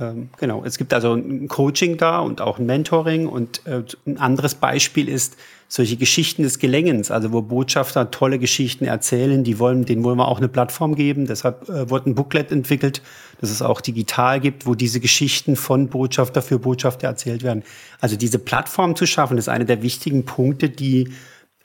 Ähm, 0.00 0.30
genau, 0.38 0.64
es 0.64 0.78
gibt 0.78 0.94
also 0.94 1.14
ein 1.14 1.48
Coaching 1.48 1.96
da 1.96 2.20
und 2.20 2.40
auch 2.40 2.58
ein 2.58 2.66
Mentoring. 2.66 3.26
Und 3.26 3.66
äh, 3.66 3.82
ein 4.06 4.18
anderes 4.18 4.54
Beispiel 4.54 5.08
ist, 5.08 5.36
solche 5.70 5.96
Geschichten 5.96 6.42
des 6.42 6.58
Gelengens, 6.58 7.10
also 7.10 7.30
wo 7.32 7.42
Botschafter 7.42 8.10
tolle 8.10 8.38
Geschichten 8.38 8.86
erzählen, 8.86 9.44
die 9.44 9.58
wollen, 9.58 9.84
denen 9.84 10.02
wollen 10.02 10.16
wir 10.16 10.26
auch 10.26 10.38
eine 10.38 10.48
Plattform 10.48 10.94
geben. 10.94 11.26
Deshalb 11.26 11.68
äh, 11.68 11.90
wurde 11.90 12.10
ein 12.10 12.14
Booklet 12.14 12.50
entwickelt, 12.50 13.02
das 13.40 13.50
es 13.50 13.60
auch 13.60 13.82
digital 13.82 14.40
gibt, 14.40 14.66
wo 14.66 14.74
diese 14.74 14.98
Geschichten 14.98 15.56
von 15.56 15.88
Botschafter 15.88 16.40
für 16.40 16.58
Botschafter 16.58 17.06
erzählt 17.06 17.42
werden. 17.42 17.64
Also 18.00 18.16
diese 18.16 18.38
Plattform 18.38 18.96
zu 18.96 19.06
schaffen, 19.06 19.36
ist 19.36 19.48
einer 19.48 19.66
der 19.66 19.82
wichtigen 19.82 20.24
Punkte, 20.24 20.70
die 20.70 21.12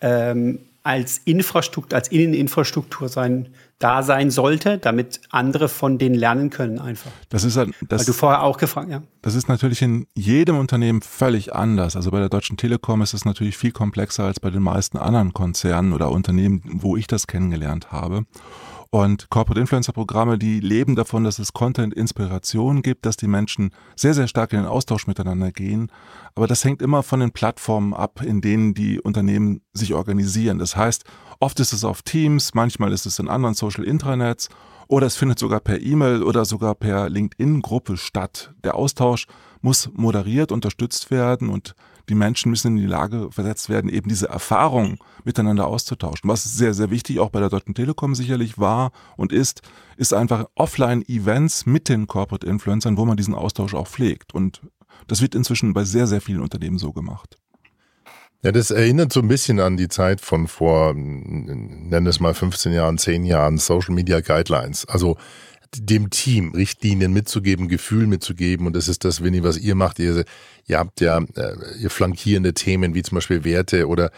ähm, 0.01 0.59
als 0.83 1.19
Infrastruktur, 1.23 1.95
als 1.95 2.09
Inneninfrastruktur 2.09 3.07
sein, 3.07 3.49
da 3.79 4.03
sein 4.03 4.31
sollte, 4.31 4.77
damit 4.77 5.21
andere 5.29 5.69
von 5.69 5.97
denen 5.97 6.15
lernen 6.15 6.49
können 6.49 6.77
einfach. 6.79 7.11
Das 7.29 7.45
ist 7.45 7.57
ein, 7.57 7.73
das, 7.87 8.01
Weil 8.01 8.05
du 8.05 8.13
vorher 8.13 8.43
auch 8.43 8.57
gefragt, 8.57 8.89
ja. 8.89 9.01
Das 9.21 9.35
ist 9.35 9.47
natürlich 9.47 9.81
in 9.81 10.07
jedem 10.13 10.57
Unternehmen 10.57 11.01
völlig 11.01 11.55
anders. 11.55 11.95
Also 11.95 12.11
bei 12.11 12.19
der 12.19 12.29
Deutschen 12.29 12.57
Telekom 12.57 13.01
ist 13.01 13.13
es 13.13 13.23
natürlich 13.23 13.57
viel 13.57 13.71
komplexer 13.71 14.25
als 14.25 14.41
bei 14.41 14.49
den 14.49 14.61
meisten 14.61 14.97
anderen 14.97 15.33
Konzernen 15.33 15.93
oder 15.93 16.11
Unternehmen, 16.11 16.61
wo 16.65 16.97
ich 16.97 17.07
das 17.07 17.27
kennengelernt 17.27 17.91
habe. 17.91 18.25
Und 18.93 19.31
Corporate 19.31 19.59
Influencer 19.59 19.91
Programme, 19.91 20.37
die 20.37 20.59
leben 20.59 20.95
davon, 20.95 21.23
dass 21.23 21.39
es 21.39 21.51
Content 21.51 21.95
Inspiration 21.95 22.83
gibt, 22.83 23.07
dass 23.07 23.17
die 23.17 23.27
Menschen 23.27 23.71
sehr, 23.95 24.13
sehr 24.13 24.27
stark 24.27 24.53
in 24.53 24.59
den 24.59 24.67
Austausch 24.67 25.07
miteinander 25.07 25.51
gehen. 25.51 25.91
Aber 26.35 26.45
das 26.45 26.63
hängt 26.63 26.79
immer 26.79 27.01
von 27.01 27.19
den 27.19 27.31
Plattformen 27.31 27.95
ab, 27.95 28.21
in 28.21 28.39
denen 28.39 28.75
die 28.75 29.01
Unternehmen 29.01 29.61
sich 29.73 29.95
organisieren. 29.95 30.59
Das 30.59 30.75
heißt, 30.75 31.05
oft 31.39 31.59
ist 31.59 31.73
es 31.73 31.83
auf 31.83 32.03
Teams, 32.03 32.53
manchmal 32.53 32.93
ist 32.93 33.07
es 33.07 33.17
in 33.17 33.29
anderen 33.29 33.55
Social 33.55 33.83
Intranets 33.83 34.49
oder 34.87 35.07
es 35.07 35.15
findet 35.15 35.39
sogar 35.39 35.59
per 35.59 35.81
E-Mail 35.81 36.21
oder 36.21 36.45
sogar 36.45 36.75
per 36.75 37.09
LinkedIn-Gruppe 37.09 37.97
statt. 37.97 38.53
Der 38.63 38.75
Austausch 38.75 39.25
muss 39.61 39.89
moderiert, 39.91 40.51
unterstützt 40.51 41.09
werden 41.09 41.49
und 41.49 41.73
die 42.09 42.15
Menschen 42.15 42.49
müssen 42.49 42.75
in 42.75 42.83
die 42.83 42.87
Lage 42.87 43.29
versetzt 43.31 43.69
werden, 43.69 43.89
eben 43.89 44.09
diese 44.09 44.27
Erfahrungen 44.27 44.97
miteinander 45.23 45.67
auszutauschen. 45.67 46.29
Was 46.29 46.43
sehr, 46.43 46.73
sehr 46.73 46.89
wichtig 46.89 47.19
auch 47.19 47.29
bei 47.29 47.39
der 47.39 47.49
Deutschen 47.49 47.75
Telekom 47.75 48.15
sicherlich 48.15 48.57
war 48.57 48.91
und 49.15 49.31
ist, 49.31 49.61
ist 49.97 50.13
einfach 50.13 50.45
Offline-Events 50.55 51.65
mit 51.65 51.89
den 51.89 52.07
Corporate 52.07 52.45
Influencern, 52.45 52.97
wo 52.97 53.05
man 53.05 53.17
diesen 53.17 53.35
Austausch 53.35 53.73
auch 53.73 53.87
pflegt. 53.87 54.33
Und 54.33 54.61
das 55.07 55.21
wird 55.21 55.35
inzwischen 55.35 55.73
bei 55.73 55.83
sehr, 55.83 56.07
sehr 56.07 56.21
vielen 56.21 56.41
Unternehmen 56.41 56.77
so 56.77 56.91
gemacht. 56.91 57.37
Ja, 58.43 58.51
das 58.51 58.71
erinnert 58.71 59.13
so 59.13 59.21
ein 59.21 59.29
bisschen 59.29 59.61
an 59.61 59.77
die 59.77 59.87
Zeit 59.87 60.19
von 60.19 60.47
vor, 60.47 60.93
nenn 60.93 62.05
es 62.05 62.19
mal 62.19 62.33
15 62.33 62.73
Jahren, 62.73 62.97
10 62.97 63.23
Jahren, 63.23 63.57
Social 63.57 63.95
Media 63.95 64.19
Guidelines. 64.19 64.85
Also 64.85 65.15
dem 65.77 66.09
Team 66.09 66.53
Richtlinien 66.53 67.13
mitzugeben, 67.13 67.67
Gefühl 67.67 68.07
mitzugeben. 68.07 68.67
Und 68.67 68.75
das 68.75 68.87
ist 68.87 69.05
das, 69.05 69.23
Winnie, 69.23 69.43
was 69.43 69.57
ihr 69.57 69.75
macht. 69.75 69.99
Ihr, 69.99 70.25
ihr 70.67 70.79
habt 70.79 71.01
ja 71.01 71.19
äh, 71.35 71.55
ihr 71.79 71.89
flankierende 71.89 72.53
Themen 72.53 72.93
wie 72.93 73.03
zum 73.03 73.15
Beispiel 73.15 73.43
Werte 73.43 73.87
oder 73.87 74.11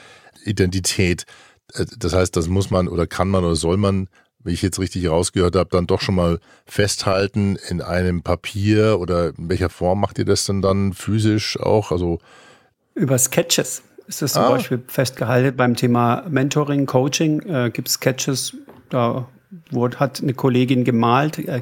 Identität. 0.44 1.26
Äh, 1.74 1.86
das 1.98 2.14
heißt, 2.14 2.36
das 2.36 2.48
muss 2.48 2.70
man 2.70 2.88
oder 2.88 3.08
kann 3.08 3.30
man 3.30 3.44
oder 3.44 3.56
soll 3.56 3.78
man, 3.78 4.08
wie 4.44 4.54
ich 4.54 4.62
jetzt 4.62 4.80
richtig 4.80 5.08
rausgehört 5.08 5.56
habe, 5.56 5.70
dann 5.72 5.88
doch 5.88 6.02
schon 6.02 6.16
mal 6.16 6.40
festhalten 6.66 7.58
in 7.70 7.82
einem 7.82 8.22
Papier 8.22 9.00
oder 9.00 9.30
in 9.38 9.50
welcher 9.50 9.70
Form 9.70 10.02
macht 10.02 10.20
ihr 10.20 10.26
das 10.26 10.46
denn 10.46 10.62
dann 10.62 10.94
physisch 10.94 11.60
auch? 11.60 11.92
Also 11.92 12.20
über 12.94 13.18
Sketches 13.18 13.84
ist 14.08 14.22
das 14.22 14.34
zum 14.34 14.44
ah. 14.44 14.50
Beispiel 14.50 14.84
festgehalten. 14.88 15.58
Beim 15.58 15.76
Thema 15.76 16.26
Mentoring, 16.30 16.86
Coaching 16.86 17.42
äh, 17.42 17.72
gibt 17.72 17.88
es 17.88 17.96
Sketches, 17.96 18.56
da 18.90 19.28
wurde, 19.72 20.00
hat 20.00 20.22
eine 20.22 20.34
Kollegin 20.34 20.84
gemalt, 20.84 21.40
äh, 21.40 21.62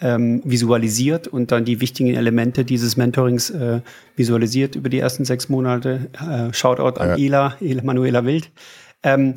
ähm, 0.00 0.42
visualisiert 0.44 1.28
und 1.28 1.52
dann 1.52 1.64
die 1.64 1.80
wichtigen 1.80 2.14
Elemente 2.14 2.64
dieses 2.64 2.96
Mentorings 2.96 3.50
äh, 3.50 3.80
visualisiert 4.16 4.74
über 4.74 4.88
die 4.88 4.98
ersten 4.98 5.24
sechs 5.24 5.48
Monate. 5.48 6.10
Äh, 6.20 6.52
Shoutout 6.52 6.98
an 7.00 7.10
ja. 7.10 7.16
Ila, 7.16 7.56
Ila 7.60 7.82
Manuela 7.84 8.24
Wild. 8.24 8.50
Ähm, 9.02 9.36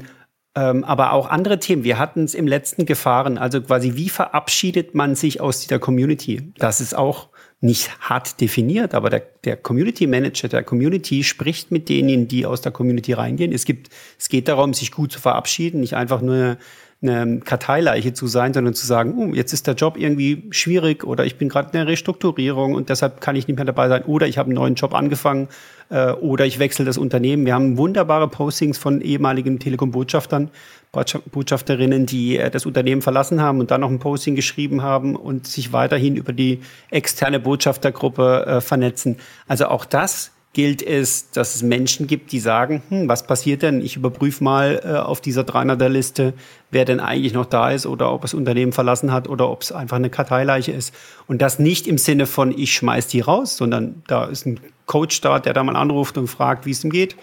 ähm, 0.56 0.84
aber 0.86 1.12
auch 1.12 1.30
andere 1.30 1.60
Themen. 1.60 1.84
Wir 1.84 2.00
hatten 2.00 2.24
es 2.24 2.34
im 2.34 2.48
letzten 2.48 2.86
Gefahren, 2.86 3.38
also 3.38 3.62
quasi, 3.62 3.96
wie 3.96 4.10
verabschiedet 4.10 4.96
man 4.96 5.16
sich 5.16 5.42
aus 5.42 5.60
dieser 5.60 5.80
Community? 5.80 6.54
Das 6.58 6.80
ist 6.80 6.96
auch 6.96 7.30
nicht 7.60 8.00
hart 8.00 8.40
definiert, 8.40 8.94
aber 8.94 9.10
der, 9.10 9.24
der 9.44 9.58
Community 9.58 10.08
Manager 10.08 10.48
der 10.48 10.64
Community 10.64 11.24
spricht 11.24 11.72
mit 11.72 11.90
denen, 11.90 12.28
die 12.28 12.46
aus 12.46 12.62
der 12.62 12.72
Community 12.72 13.14
reingehen. 13.14 13.52
Es 13.52 13.66
gibt, 13.66 13.90
es 14.18 14.30
geht 14.30 14.48
darum, 14.48 14.74
sich 14.74 14.92
gut 14.92 15.12
zu 15.12 15.20
verabschieden, 15.20 15.82
nicht 15.82 15.96
einfach 15.96 16.22
nur 16.22 16.58
eine 17.02 17.40
Karteileiche 17.40 18.14
zu 18.14 18.28
sein, 18.28 18.54
sondern 18.54 18.74
zu 18.74 18.86
sagen, 18.86 19.14
oh, 19.18 19.34
jetzt 19.36 19.54
ist 19.54 19.68
der 19.68 19.76
Job 19.76 19.98
irgendwie 19.98 20.48
schwierig 20.50 21.04
oder 21.04 21.26
ich 21.26 21.38
bin 21.38 21.50
gerade 21.50 21.68
in 21.68 21.74
der 21.74 21.88
Restrukturierung 21.88 22.74
und 22.74 22.90
deshalb 22.90 23.22
kann 23.22 23.36
ich 23.36 23.48
nicht 23.48 23.58
mehr 23.58 23.66
dabei 23.66 23.90
sein 23.90 24.04
oder 24.04 24.28
ich 24.28 24.38
habe 24.38 24.48
einen 24.48 24.56
neuen 24.56 24.76
Job 24.76 24.94
angefangen 24.94 25.50
äh, 25.90 26.12
oder 26.12 26.46
ich 26.46 26.60
wechsle 26.60 26.86
das 26.86 26.98
Unternehmen. 26.98 27.46
Wir 27.46 27.54
haben 27.54 27.78
wunderbare 27.78 28.28
Postings 28.28 28.78
von 28.78 29.02
ehemaligen 29.02 29.60
Telekom-Botschaftern, 29.60 30.50
Botschafterinnen, 30.92 32.06
die 32.06 32.38
äh, 32.38 32.50
das 32.50 32.66
Unternehmen 32.66 33.02
verlassen 33.02 33.42
haben 33.42 33.60
und 33.60 33.72
dann 33.72 33.82
noch 33.82 33.90
ein 33.90 34.00
Posting 34.00 34.36
geschrieben 34.36 34.82
haben 34.82 35.16
und 35.16 35.48
sich 35.48 35.74
weiterhin 35.74 36.16
über 36.16 36.34
die 36.34 36.62
externe 36.90 37.40
Botschaftergruppe 37.40 38.46
äh, 38.46 38.62
vernetzen. 38.62 39.18
Also 39.48 39.68
auch 39.68 39.86
das 39.86 40.32
gilt 40.56 40.82
es, 40.82 41.32
dass 41.32 41.54
es 41.54 41.64
Menschen 41.64 42.08
gibt, 42.08 42.32
die 42.32 42.40
sagen, 42.40 42.82
hm, 42.88 43.10
was 43.10 43.28
passiert 43.28 43.62
denn? 43.62 43.82
Ich 43.82 43.98
überprüfe 43.98 44.42
mal 44.42 44.82
äh, 44.84 44.98
auf 44.98 45.20
dieser 45.20 45.42
300er-Liste, 45.42 46.34
wer 46.72 46.86
denn 46.86 47.02
eigentlich 47.02 47.34
noch 47.34 47.46
da 47.46 47.72
ist 47.72 47.86
oder 47.86 48.14
ob 48.14 48.22
das 48.22 48.34
Unternehmen 48.34 48.72
verlassen 48.72 49.12
hat 49.12 49.28
oder 49.28 49.50
ob 49.50 49.64
es 49.64 49.74
einfach 49.74 49.98
eine 49.98 50.10
Karteileiche 50.10 50.72
ist. 50.72 50.96
Und 51.28 51.42
das 51.42 51.60
nicht 51.60 51.88
im 51.88 51.98
Sinne 51.98 52.26
von, 52.26 52.58
ich 52.58 52.74
schmeiß 52.74 53.08
die 53.08 53.20
raus, 53.20 53.58
sondern 53.58 54.02
da 54.08 54.26
ist 54.26 54.46
ein 54.46 54.62
Coach 54.86 55.20
da, 55.20 55.40
der 55.40 55.54
da 55.54 55.62
mal 55.62 55.76
anruft 55.76 56.18
und 56.18 56.28
fragt, 56.28 56.66
wie 56.66 56.72
es 56.72 56.86
ihm 56.86 56.90
geht. 56.90 57.18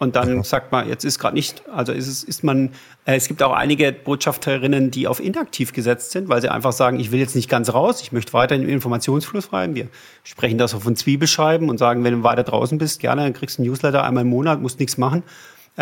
Und 0.00 0.14
dann 0.14 0.44
sagt 0.44 0.70
man, 0.70 0.88
jetzt 0.88 1.04
ist 1.04 1.18
gerade 1.18 1.34
nicht, 1.34 1.64
also 1.74 1.92
ist 1.92 2.06
es, 2.06 2.22
ist 2.22 2.44
man, 2.44 2.70
äh, 3.04 3.16
es 3.16 3.26
gibt 3.26 3.42
auch 3.42 3.52
einige 3.52 3.92
Botschafterinnen, 3.92 4.92
die 4.92 5.08
auf 5.08 5.18
inaktiv 5.18 5.72
gesetzt 5.72 6.12
sind, 6.12 6.28
weil 6.28 6.40
sie 6.40 6.48
einfach 6.48 6.70
sagen, 6.70 7.00
ich 7.00 7.10
will 7.10 7.18
jetzt 7.18 7.34
nicht 7.34 7.50
ganz 7.50 7.74
raus, 7.74 8.00
ich 8.00 8.12
möchte 8.12 8.32
weiter 8.32 8.54
im 8.54 8.68
Informationsfluss 8.68 9.52
rein. 9.52 9.74
Wir 9.74 9.88
sprechen 10.22 10.56
das 10.56 10.72
auf 10.74 10.86
ein 10.86 10.94
Zwiebelschreiben 10.94 11.68
und 11.68 11.78
sagen, 11.78 12.04
wenn 12.04 12.14
du 12.14 12.22
weiter 12.22 12.44
draußen 12.44 12.78
bist, 12.78 13.00
gerne, 13.00 13.22
dann 13.22 13.32
kriegst 13.32 13.58
du 13.58 13.62
einen 13.62 13.70
Newsletter 13.70 14.04
einmal 14.04 14.22
im 14.22 14.30
Monat, 14.30 14.62
musst 14.62 14.78
nichts 14.78 14.98
machen. 14.98 15.24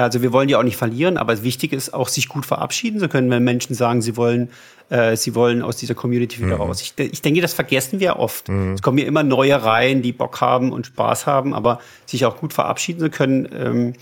Also 0.02 0.20
wir 0.20 0.32
wollen 0.32 0.46
die 0.46 0.56
auch 0.56 0.62
nicht 0.62 0.76
verlieren, 0.76 1.16
aber 1.16 1.42
wichtig 1.42 1.72
ist 1.72 1.94
auch, 1.94 2.08
sich 2.08 2.28
gut 2.28 2.44
verabschieden 2.44 3.00
zu 3.00 3.08
können, 3.08 3.30
wenn 3.30 3.42
Menschen 3.42 3.74
sagen, 3.74 4.02
sie 4.02 4.16
wollen, 4.16 4.50
äh, 4.90 5.16
sie 5.16 5.34
wollen 5.34 5.62
aus 5.62 5.76
dieser 5.76 5.94
Community 5.94 6.38
wieder 6.38 6.56
mhm. 6.56 6.62
raus. 6.62 6.82
Ich, 6.82 6.92
ich, 6.98 7.22
denke, 7.22 7.40
das 7.40 7.54
vergessen 7.54 7.98
wir 7.98 8.18
oft. 8.18 8.50
Mhm. 8.50 8.74
Es 8.74 8.82
kommen 8.82 8.98
ja 8.98 9.06
immer 9.06 9.22
neue 9.22 9.62
Reihen, 9.62 10.02
die 10.02 10.12
Bock 10.12 10.40
haben 10.42 10.70
und 10.70 10.86
Spaß 10.86 11.26
haben, 11.26 11.54
aber 11.54 11.80
sich 12.04 12.26
auch 12.26 12.36
gut 12.36 12.52
verabschieden 12.52 13.00
zu 13.00 13.08
können, 13.08 13.48
ähm, 13.52 13.92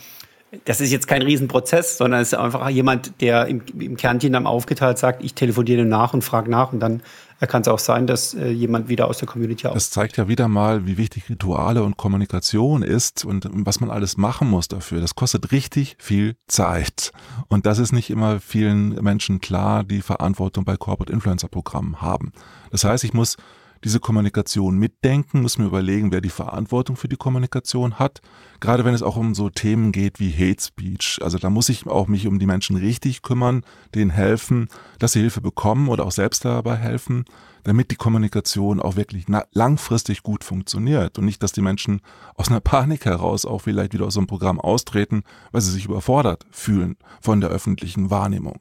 das 0.64 0.80
ist 0.80 0.90
jetzt 0.90 1.06
kein 1.08 1.23
Riesenprozess, 1.23 1.99
sondern 1.99 2.20
es 2.20 2.32
ist 2.32 2.38
einfach 2.38 2.68
jemand, 2.68 3.20
der 3.20 3.46
im, 3.46 3.62
im 3.78 3.96
Kernteam 3.96 4.46
aufgeteilt 4.46 4.99
sagt, 4.99 5.23
ich 5.23 5.34
telefoniere 5.34 5.84
nach 5.84 6.14
und 6.14 6.23
frage 6.23 6.50
nach 6.50 6.73
und 6.73 6.80
dann 6.80 7.02
kann 7.46 7.62
es 7.62 7.68
auch 7.68 7.78
sein, 7.78 8.06
dass 8.06 8.34
äh, 8.34 8.49
jemand 8.49 8.88
wieder 8.88 9.08
aus 9.08 9.18
der 9.18 9.28
Community 9.28 9.66
aus. 9.66 9.75
Das 9.75 9.90
zeigt 9.90 10.16
ja 10.16 10.28
wieder 10.28 10.49
mal, 10.49 10.87
wie 10.87 10.96
wichtig 10.96 11.28
Rituale 11.28 11.82
und 11.82 11.96
Kommunikation 11.96 12.82
ist 12.82 13.25
und 13.25 13.49
was 13.52 13.80
man 13.80 13.90
alles 13.90 14.16
machen 14.16 14.49
muss 14.49 14.68
dafür. 14.68 15.00
Das 15.00 15.14
kostet 15.14 15.52
richtig 15.52 15.96
viel 15.99 16.37
Zeit. 16.46 17.12
Und 17.49 17.66
das 17.66 17.78
ist 17.78 17.92
nicht 17.92 18.11
immer 18.11 18.40
vielen 18.40 18.94
Menschen 19.02 19.40
klar, 19.40 19.84
die 19.84 20.00
Verantwortung 20.00 20.64
bei 20.64 20.76
Corporate 20.76 21.12
Influencer 21.12 21.49
Programmen 21.49 22.00
haben. 22.00 22.32
Das 22.70 22.84
heißt, 22.84 23.04
ich 23.04 23.12
muss 23.12 23.37
diese 23.85 24.00
Kommunikation 24.00 24.79
mitdenken, 24.79 25.43
muss 25.43 25.59
mir 25.59 25.67
überlegen, 25.67 26.11
wer 26.11 26.23
die 26.23 26.31
Verantwortung 26.31 26.97
für 26.97 27.09
die 27.09 27.17
Kommunikation 27.17 27.99
hat. 27.99 28.23
Gerade 28.59 28.85
wenn 28.85 28.95
es 28.95 29.03
auch 29.03 29.17
um 29.17 29.35
so 29.35 29.50
Themen 29.50 29.93
geht 29.93 30.21
wie 30.21 30.33
Hate 30.33 30.62
Speech. 30.62 31.19
Also 31.23 31.38
da 31.38 31.50
muss 31.50 31.69
ich 31.69 31.87
auch 31.87 32.09
mich 32.09 32.26
um 32.26 32.38
die 32.38 32.47
Menschen 32.47 32.76
richtig 32.76 33.21
kümmern, 33.21 33.62
denen 33.95 34.11
helfen, 34.11 34.69
dass 34.99 35.12
sie 35.12 35.21
Hilfe 35.21 35.43
bekommen 35.43 35.88
oder 35.88 36.07
auch 36.07 36.12
selbst 36.12 36.47
dabei 36.47 36.76
helfen, 36.76 37.26
damit 37.62 37.91
die 37.91 37.97
Kommunikation 37.97 38.81
auch 38.81 38.97
wirklich 38.97 39.26
langfristig 39.53 40.23
gut 40.23 40.45
funktioniert 40.45 41.19
und 41.19 41.26
nicht, 41.26 41.43
dass 41.43 41.53
die 41.53 41.62
Menschen 41.62 42.00
aus 42.37 42.49
einer 42.49 42.61
Panik 42.75 43.05
heraus 43.05 43.45
auch 43.45 43.61
vielleicht 43.61 43.93
wieder 43.93 44.07
aus 44.07 44.14
so 44.14 44.21
einem 44.21 44.26
Programm 44.26 44.61
austreten, 44.61 45.25
weil 45.53 45.61
sie 45.61 45.73
sich 45.73 45.85
überfordert 45.85 46.47
fühlen 46.50 46.97
von 47.21 47.43
der 47.43 47.50
öffentlichen 47.50 48.11
Wahrnehmung. 48.11 48.61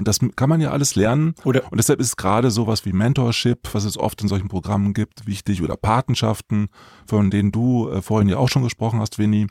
Und 0.00 0.08
das 0.08 0.18
kann 0.34 0.48
man 0.48 0.62
ja 0.62 0.70
alles 0.70 0.94
lernen. 0.94 1.34
Oder 1.44 1.70
und 1.70 1.76
deshalb 1.76 2.00
ist 2.00 2.16
gerade 2.16 2.50
sowas 2.50 2.86
wie 2.86 2.94
Mentorship, 2.94 3.68
was 3.74 3.84
es 3.84 3.98
oft 3.98 4.22
in 4.22 4.28
solchen 4.28 4.48
Programmen 4.48 4.94
gibt, 4.94 5.26
wichtig 5.26 5.60
oder 5.60 5.76
Patenschaften, 5.76 6.68
von 7.06 7.28
denen 7.28 7.52
du 7.52 7.90
äh, 7.90 8.00
vorhin 8.00 8.30
ja 8.30 8.38
auch 8.38 8.48
schon 8.48 8.62
gesprochen 8.62 8.98
hast, 8.98 9.18
Winnie. 9.18 9.46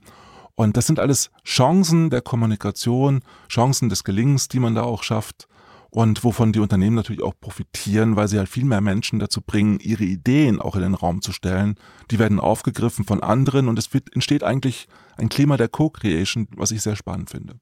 Und 0.56 0.76
das 0.76 0.88
sind 0.88 0.98
alles 0.98 1.30
Chancen 1.46 2.10
der 2.10 2.22
Kommunikation, 2.22 3.20
Chancen 3.48 3.90
des 3.90 4.04
Gelingens, 4.04 4.48
die 4.48 4.58
man 4.58 4.74
da 4.74 4.82
auch 4.82 5.04
schafft 5.04 5.48
und 5.92 6.24
wovon 6.24 6.52
die 6.52 6.60
Unternehmen 6.60 6.96
natürlich 6.96 7.22
auch 7.22 7.36
profitieren, 7.40 8.16
weil 8.16 8.28
sie 8.28 8.40
halt 8.40 8.50
viel 8.50 8.66
mehr 8.66 8.82
Menschen 8.82 9.20
dazu 9.20 9.42
bringen, 9.42 9.78
ihre 9.80 10.04
Ideen 10.04 10.60
auch 10.60 10.76
in 10.76 10.82
den 10.82 10.96
Raum 10.96 11.22
zu 11.22 11.32
stellen. 11.32 11.76
Die 12.10 12.18
werden 12.18 12.40
aufgegriffen 12.40 13.06
von 13.06 13.22
anderen 13.22 13.68
und 13.68 13.78
es 13.78 13.94
wird, 13.94 14.16
entsteht 14.16 14.44
eigentlich 14.44 14.88
ein 15.16 15.30
Klima 15.30 15.58
der 15.58 15.68
Co-Creation, 15.68 16.48
was 16.56 16.72
ich 16.72 16.82
sehr 16.82 16.96
spannend 16.96 17.30
finde. 17.30 17.60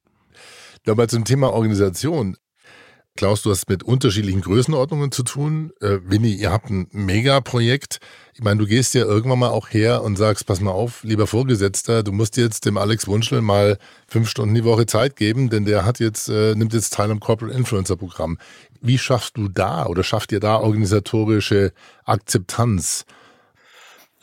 Nochmal 0.86 1.10
zum 1.10 1.26
Thema 1.26 1.52
Organisation. 1.52 2.38
Klaus, 3.18 3.42
du 3.42 3.50
hast 3.50 3.68
mit 3.68 3.82
unterschiedlichen 3.82 4.42
Größenordnungen 4.42 5.12
zu 5.12 5.24
tun. 5.24 5.72
Äh, 5.82 5.98
Winnie, 6.06 6.36
ihr 6.36 6.52
habt 6.52 6.70
ein 6.70 6.88
Megaprojekt. 6.92 8.00
Ich 8.36 8.44
meine, 8.44 8.60
du 8.60 8.68
gehst 8.68 8.94
ja 8.94 9.06
irgendwann 9.06 9.40
mal 9.40 9.50
auch 9.50 9.70
her 9.72 10.04
und 10.04 10.18
sagst, 10.18 10.46
pass 10.46 10.62
mal 10.62 10.72
auf, 10.72 11.04
lieber 11.04 11.26
Vorgesetzter, 11.26 12.04
du 12.04 12.12
musst 12.12 12.38
jetzt 12.38 12.66
dem 12.66 12.78
Alex 12.78 13.08
Wunschel 13.08 13.42
mal 13.42 13.80
fünf 14.08 14.30
Stunden 14.30 14.54
die 14.54 14.64
Woche 14.64 14.86
Zeit 14.86 15.16
geben, 15.16 15.50
denn 15.50 15.66
der 15.66 15.84
hat 15.84 16.00
jetzt, 16.00 16.30
äh, 16.30 16.54
nimmt 16.54 16.74
jetzt 16.74 16.94
teil 16.94 17.10
am 17.10 17.20
Corporate 17.20 17.58
Influencer 17.58 17.98
Programm. 17.98 18.38
Wie 18.82 19.00
schaffst 19.00 19.36
du 19.36 19.48
da 19.48 19.88
oder 19.88 20.04
schafft 20.04 20.32
ihr 20.32 20.40
da 20.40 20.58
organisatorische 20.58 21.74
Akzeptanz? 22.06 23.06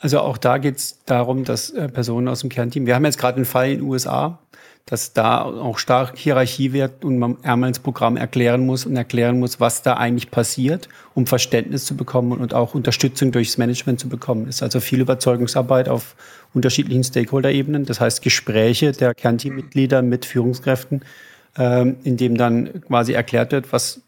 Also 0.05 0.19
auch 0.19 0.37
da 0.37 0.59
geht 0.59 0.77
es 0.77 0.99
darum, 1.07 1.45
dass 1.45 1.71
äh, 1.71 1.89
Personen 1.89 2.27
aus 2.27 2.41
dem 2.41 2.51
Kernteam, 2.51 2.85
wir 2.85 2.93
haben 2.93 3.05
jetzt 3.05 3.17
gerade 3.17 3.37
einen 3.37 3.45
Fall 3.45 3.71
in 3.71 3.79
den 3.79 3.89
USA, 3.89 4.37
dass 4.85 5.13
da 5.13 5.41
auch 5.41 5.79
stark 5.79 6.15
Hierarchie 6.15 6.73
wird 6.73 7.03
und 7.03 7.17
man 7.17 7.43
einmal 7.43 7.69
ins 7.69 7.79
Programm 7.79 8.15
erklären 8.15 8.67
muss 8.67 8.85
und 8.85 8.95
erklären 8.95 9.39
muss, 9.39 9.59
was 9.59 9.81
da 9.81 9.95
eigentlich 9.95 10.29
passiert, 10.29 10.89
um 11.15 11.25
Verständnis 11.25 11.85
zu 11.85 11.97
bekommen 11.97 12.33
und 12.33 12.53
auch 12.53 12.75
Unterstützung 12.75 13.31
durchs 13.31 13.57
Management 13.57 13.99
zu 13.99 14.07
bekommen. 14.07 14.47
ist 14.47 14.61
also 14.61 14.79
viel 14.79 15.01
Überzeugungsarbeit 15.01 15.89
auf 15.89 16.15
unterschiedlichen 16.53 17.03
Stakeholder-Ebenen. 17.03 17.85
Das 17.85 17.99
heißt 17.99 18.21
Gespräche 18.21 18.91
der 18.91 19.15
Kernteammitglieder 19.15 20.03
mit 20.03 20.25
Führungskräften, 20.25 21.01
ähm, 21.57 21.95
in 22.03 22.15
dem 22.15 22.37
dann 22.37 22.81
quasi 22.81 23.13
erklärt 23.13 23.53
wird, 23.53 23.73
was 23.73 24.01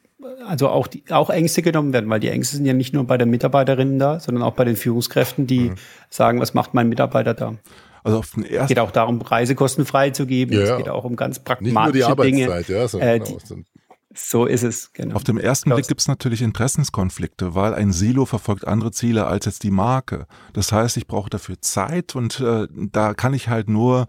also 0.47 0.69
auch, 0.69 0.87
die, 0.87 1.03
auch 1.09 1.29
Ängste 1.29 1.61
genommen 1.61 1.93
werden, 1.93 2.09
weil 2.09 2.19
die 2.19 2.29
Ängste 2.29 2.57
sind 2.57 2.65
ja 2.65 2.73
nicht 2.73 2.93
nur 2.93 3.05
bei 3.05 3.17
den 3.17 3.29
Mitarbeiterinnen 3.29 3.99
da, 3.99 4.19
sondern 4.19 4.43
auch 4.43 4.53
bei 4.53 4.65
den 4.65 4.75
Führungskräften, 4.75 5.47
die 5.47 5.69
mhm. 5.71 5.75
sagen, 6.09 6.39
was 6.39 6.53
macht 6.53 6.73
mein 6.73 6.89
Mitarbeiter 6.89 7.33
da. 7.33 7.55
Also 8.03 8.19
auf 8.19 8.31
den 8.31 8.43
ersten 8.43 8.63
es 8.63 8.67
geht 8.69 8.79
auch 8.79 8.91
darum, 8.91 9.21
Reisekosten 9.21 9.85
freizugeben. 9.85 10.57
Ja, 10.57 10.63
es 10.63 10.77
geht 10.77 10.89
auch 10.89 11.03
um 11.03 11.15
ganz 11.15 11.39
pragmatische 11.39 12.15
Dinge. 12.15 12.63
Ja, 12.67 12.87
so, 12.87 12.99
äh, 12.99 13.19
genau. 13.19 13.37
die, 13.49 13.65
so 14.13 14.45
ist 14.45 14.63
es, 14.63 14.93
genau. 14.93 15.15
Auf 15.15 15.23
dem 15.23 15.37
ersten 15.37 15.69
Blick 15.69 15.87
gibt 15.87 16.01
es 16.01 16.07
natürlich 16.07 16.41
Interessenskonflikte, 16.41 17.53
weil 17.53 17.73
ein 17.73 17.91
Silo 17.91 18.25
verfolgt 18.25 18.65
andere 18.65 18.91
Ziele 18.91 19.27
als 19.27 19.45
jetzt 19.45 19.63
die 19.63 19.71
Marke. 19.71 20.25
Das 20.53 20.71
heißt, 20.71 20.97
ich 20.97 21.07
brauche 21.07 21.29
dafür 21.29 21.61
Zeit 21.61 22.15
und 22.15 22.39
äh, 22.39 22.67
da 22.71 23.13
kann 23.13 23.33
ich 23.33 23.49
halt 23.49 23.69
nur 23.69 24.07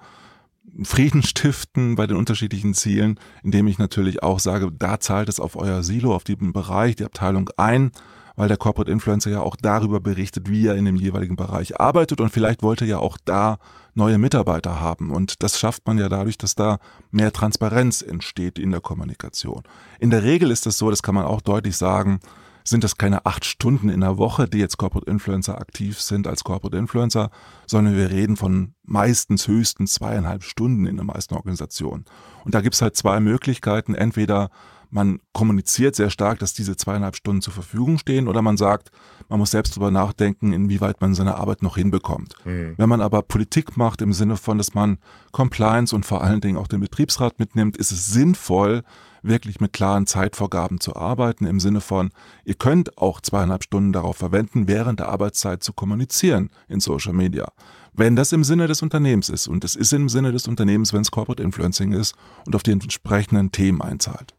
Frieden 0.83 1.23
stiften 1.23 1.97
bei 1.97 2.07
den 2.07 2.17
unterschiedlichen 2.17 2.75
Zielen, 2.75 3.19
indem 3.43 3.67
ich 3.67 3.79
natürlich 3.79 4.23
auch 4.23 4.41
sage, 4.41 4.71
da 4.73 5.01
zahlt 5.01 5.29
es 5.29 5.41
auf 5.41 5.57
euer 5.57 5.83
Silo, 5.83 6.15
auf 6.15 6.25
diesen 6.25 6.53
Bereich, 6.53 6.97
die 6.97 7.05
Abteilung 7.05 7.51
ein 7.57 7.91
weil 8.39 8.47
der 8.47 8.57
Corporate 8.57 8.91
Influencer 8.91 9.31
ja 9.31 9.41
auch 9.41 9.57
darüber 9.57 9.99
berichtet, 9.99 10.49
wie 10.49 10.69
er 10.69 10.77
in 10.77 10.85
dem 10.85 10.95
jeweiligen 10.95 11.35
Bereich 11.35 11.81
arbeitet 11.81 12.21
und 12.21 12.31
vielleicht 12.31 12.63
wollte 12.63 12.85
er 12.85 12.89
ja 12.89 12.99
auch 13.01 13.19
da 13.25 13.59
neue 13.95 14.17
Mitarbeiter 14.17 14.81
haben. 14.81 15.11
Und 15.11 15.43
das 15.43 15.59
schafft 15.59 15.89
man 15.89 15.99
ja 15.99 16.09
dadurch, 16.09 16.39
dass 16.39 16.55
da 16.55 16.79
mehr 17.11 17.33
Transparenz 17.33 18.01
entsteht 18.01 18.61
in 18.61 18.71
der 18.71 18.81
Kommunikation. 18.81 19.65
In 19.99 20.11
der 20.11 20.23
Regel 20.23 20.53
ist 20.53 20.69
es 20.69 20.79
so, 20.79 20.89
das 20.89 21.03
kann 21.03 21.17
man 21.17 21.25
auch 21.25 21.41
deutlich 21.41 21.77
sagen, 21.77 22.21
sind 22.69 22.85
das 22.85 22.97
keine 22.97 23.27
acht 23.27 23.45
Stunden 23.45 23.89
in 23.89 24.01
der 24.01 24.19
Woche, 24.19 24.49
die 24.49 24.59
jetzt 24.59 24.77
Corporate 24.77 25.11
Influencer 25.11 25.59
aktiv 25.59 26.01
sind 26.01 26.27
als 26.27 26.45
Corporate 26.45 26.77
Influencer, 26.77 27.31
sondern 27.67 27.97
wir 27.97 28.11
reden 28.11 28.37
von 28.37 28.75
meistens 28.85 29.49
höchstens 29.49 29.95
zweieinhalb 29.95 30.43
Stunden 30.43 30.87
in 30.87 30.97
den 30.97 31.07
meisten 31.07 31.35
Organisationen. 31.35 32.05
Und 32.45 32.55
da 32.55 32.61
gibt's 32.61 32.83
halt 32.83 32.97
zwei 32.97 33.21
Möglichkeiten. 33.21 33.95
Entweder 33.95 34.51
man 34.91 35.21
kommuniziert 35.33 35.95
sehr 35.95 36.11
stark, 36.11 36.39
dass 36.39 36.55
diese 36.55 36.77
zweieinhalb 36.77 37.17
Stunden 37.17 37.43
zur 37.43 37.53
Verfügung 37.53 37.99
stehen 37.99 38.29
oder 38.29 38.43
man 38.43 38.57
sagt, 38.57 38.91
man 39.29 39.39
muss 39.39 39.51
selbst 39.51 39.77
darüber 39.77 39.91
nachdenken, 39.91 40.53
inwieweit 40.53 41.01
man 41.01 41.15
seine 41.15 41.37
Arbeit 41.37 41.63
noch 41.63 41.77
hinbekommt. 41.77 42.35
Mhm. 42.45 42.75
Wenn 42.77 42.89
man 42.89 43.01
aber 43.01 43.23
Politik 43.23 43.77
macht 43.77 44.01
im 44.01 44.13
Sinne 44.13 44.37
von, 44.37 44.57
dass 44.57 44.75
man 44.75 44.99
Compliance 45.33 45.95
und 45.95 46.07
vor 46.07 46.23
allen 46.23 46.41
Dingen 46.41 46.57
auch 46.57 46.69
den 46.69 46.81
Betriebsrat 46.81 47.39
mitnimmt, 47.39 47.77
ist 47.77 47.93
es 47.93 48.07
sinnvoll, 48.07 48.83
wirklich 49.23 49.61
mit 49.61 49.73
klaren 49.73 50.07
Zeitvorgaben 50.07 50.81
zu 50.81 50.97
arbeiten, 50.97 51.47
im 51.47 51.61
Sinne 51.61 51.81
von, 51.81 52.11
ihr 52.45 52.55
könnt 52.55 52.99
auch 52.99 53.21
zweieinhalb 53.21 53.65
Stunden 53.65 53.93
darauf 53.93 54.17
verwenden, 54.17 54.69
während 54.69 55.01
der 55.01 55.09
Arbeitszeit 55.09 55.63
zu 55.63 55.73
kommunizieren 55.73 56.51
in 56.69 56.81
Social 56.81 57.13
Media. 57.13 57.53
Wenn 57.93 58.15
das 58.15 58.33
im 58.33 58.45
Sinne 58.45 58.69
des 58.69 58.83
Unternehmens 58.83 59.29
ist, 59.29 59.49
und 59.49 59.65
es 59.65 59.75
ist 59.75 59.93
im 59.93 60.09
Sinne 60.09 60.33
des 60.33 60.47
Unternehmens, 60.47 60.93
wenn 60.93 61.03
es 61.03 61.11
Corporate 61.11 61.43
Influencing 61.43 61.93
ist 61.93 62.15
und 62.47 62.55
auf 62.55 62.63
die 62.63 62.71
entsprechenden 62.73 63.51
Themen 63.51 63.83
einzahlt. 63.83 64.35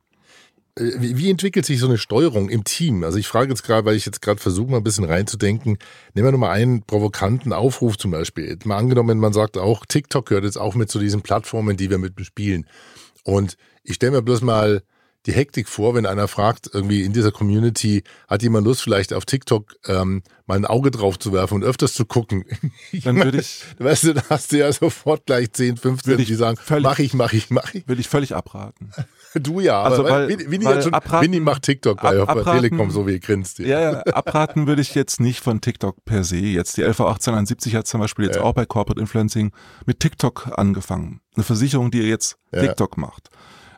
Äh, 0.80 0.94
wie, 0.98 1.30
entwickelt 1.30 1.66
sich 1.66 1.80
so 1.80 1.88
eine 1.88 1.98
Steuerung 1.98 2.50
im 2.50 2.64
Team? 2.64 3.04
Also 3.04 3.18
ich 3.18 3.28
frage 3.28 3.50
jetzt 3.50 3.64
gerade, 3.64 3.86
weil 3.86 3.96
ich 3.96 4.06
jetzt 4.06 4.22
gerade 4.22 4.40
versuche, 4.40 4.72
mal 4.72 4.78
ein 4.78 4.84
bisschen 4.84 5.04
reinzudenken. 5.04 5.78
Nehmen 6.14 6.28
wir 6.28 6.32
nur 6.32 6.40
mal 6.40 6.52
einen 6.52 6.84
provokanten 6.84 7.54
Aufruf 7.54 7.98
zum 7.98 8.12
Beispiel. 8.12 8.58
Mal 8.64 8.78
angenommen, 8.78 9.20
man 9.20 9.34
sagt 9.34 9.58
auch, 9.58 9.86
TikTok 9.86 10.28
gehört 10.28 10.46
jetzt 10.46 10.58
auch 10.58 10.76
mit 10.76 10.90
zu 10.90 11.00
diesen 11.00 11.22
Plattformen, 11.22 11.78
die 11.78 11.90
wir 11.90 11.98
mit 11.98 12.16
bespielen. 12.16 12.66
Und 13.24 13.58
ich 13.84 13.96
stelle 13.96 14.14
mir 14.14 14.22
bloß 14.22 14.42
mal 14.42 14.84
die 15.26 15.34
Hektik 15.34 15.68
vor, 15.68 15.96
wenn 15.96 16.06
einer 16.06 16.28
fragt, 16.28 16.70
irgendwie 16.74 17.04
in 17.04 17.12
dieser 17.12 17.32
Community, 17.32 18.04
hat 18.28 18.42
jemand 18.42 18.66
Lust, 18.66 18.82
vielleicht 18.82 19.14
auf 19.14 19.26
TikTok 19.26 19.76
ähm, 19.86 20.24
mal 20.46 20.56
ein 20.56 20.66
Auge 20.66 20.92
drauf 20.92 21.20
zu 21.20 21.34
werfen 21.34 21.56
und 21.56 21.64
öfters 21.64 21.94
zu 21.94 22.06
gucken? 22.06 22.46
Dann 23.04 23.18
würde 23.18 23.40
ich. 23.40 23.64
Weißt 23.78 24.06
du, 24.06 24.14
da 24.14 24.24
hast 24.30 24.52
du 24.52 24.58
ja 24.58 24.72
sofort 24.72 25.26
gleich 25.26 25.52
10, 25.52 25.78
15, 25.78 26.18
die 26.18 26.36
sagen, 26.36 26.58
mach 26.82 27.00
ich, 27.00 27.14
mach 27.14 27.34
ich, 27.34 27.50
mach 27.50 27.74
ich. 27.74 27.88
Würde 27.88 28.02
ich 28.02 28.08
völlig 28.08 28.34
abraten. 28.36 28.92
Du 29.40 29.60
ja, 29.60 29.82
also 29.84 30.04
weil, 30.04 30.30
Winnie, 30.30 30.66
weil 30.66 30.82
schon, 30.82 30.94
abraten, 30.94 31.26
Winnie 31.26 31.40
macht 31.40 31.64
TikTok 31.64 32.02
bei, 32.02 32.20
ab, 32.20 32.30
abraten, 32.30 32.62
Telekom, 32.62 32.92
so 32.92 33.08
wie 33.08 33.14
ihr 33.14 33.20
grinst. 33.20 33.60
Ja, 33.60 33.80
ja 33.80 34.02
abraten 34.02 34.68
würde 34.68 34.82
ich 34.82 34.96
jetzt 34.96 35.20
nicht 35.20 35.42
von 35.42 35.62
TikTok 35.62 36.04
per 36.06 36.24
se. 36.24 36.38
Jetzt 36.38 36.78
die 36.78 36.82
LV 36.82 37.00
1871 37.02 37.76
hat 37.76 37.88
zum 37.88 38.00
Beispiel 38.00 38.26
jetzt 38.26 38.38
ja. 38.38 38.42
auch 38.42 38.54
bei 38.54 38.66
Corporate 38.66 39.00
Influencing 39.00 39.52
mit 39.86 40.00
TikTok 40.00 40.52
angefangen. 40.58 41.22
Eine 41.36 41.44
Versicherung, 41.44 41.92
die 41.92 42.02
jetzt 42.02 42.38
ja. 42.52 42.62
TikTok 42.62 42.98
macht. 42.98 43.30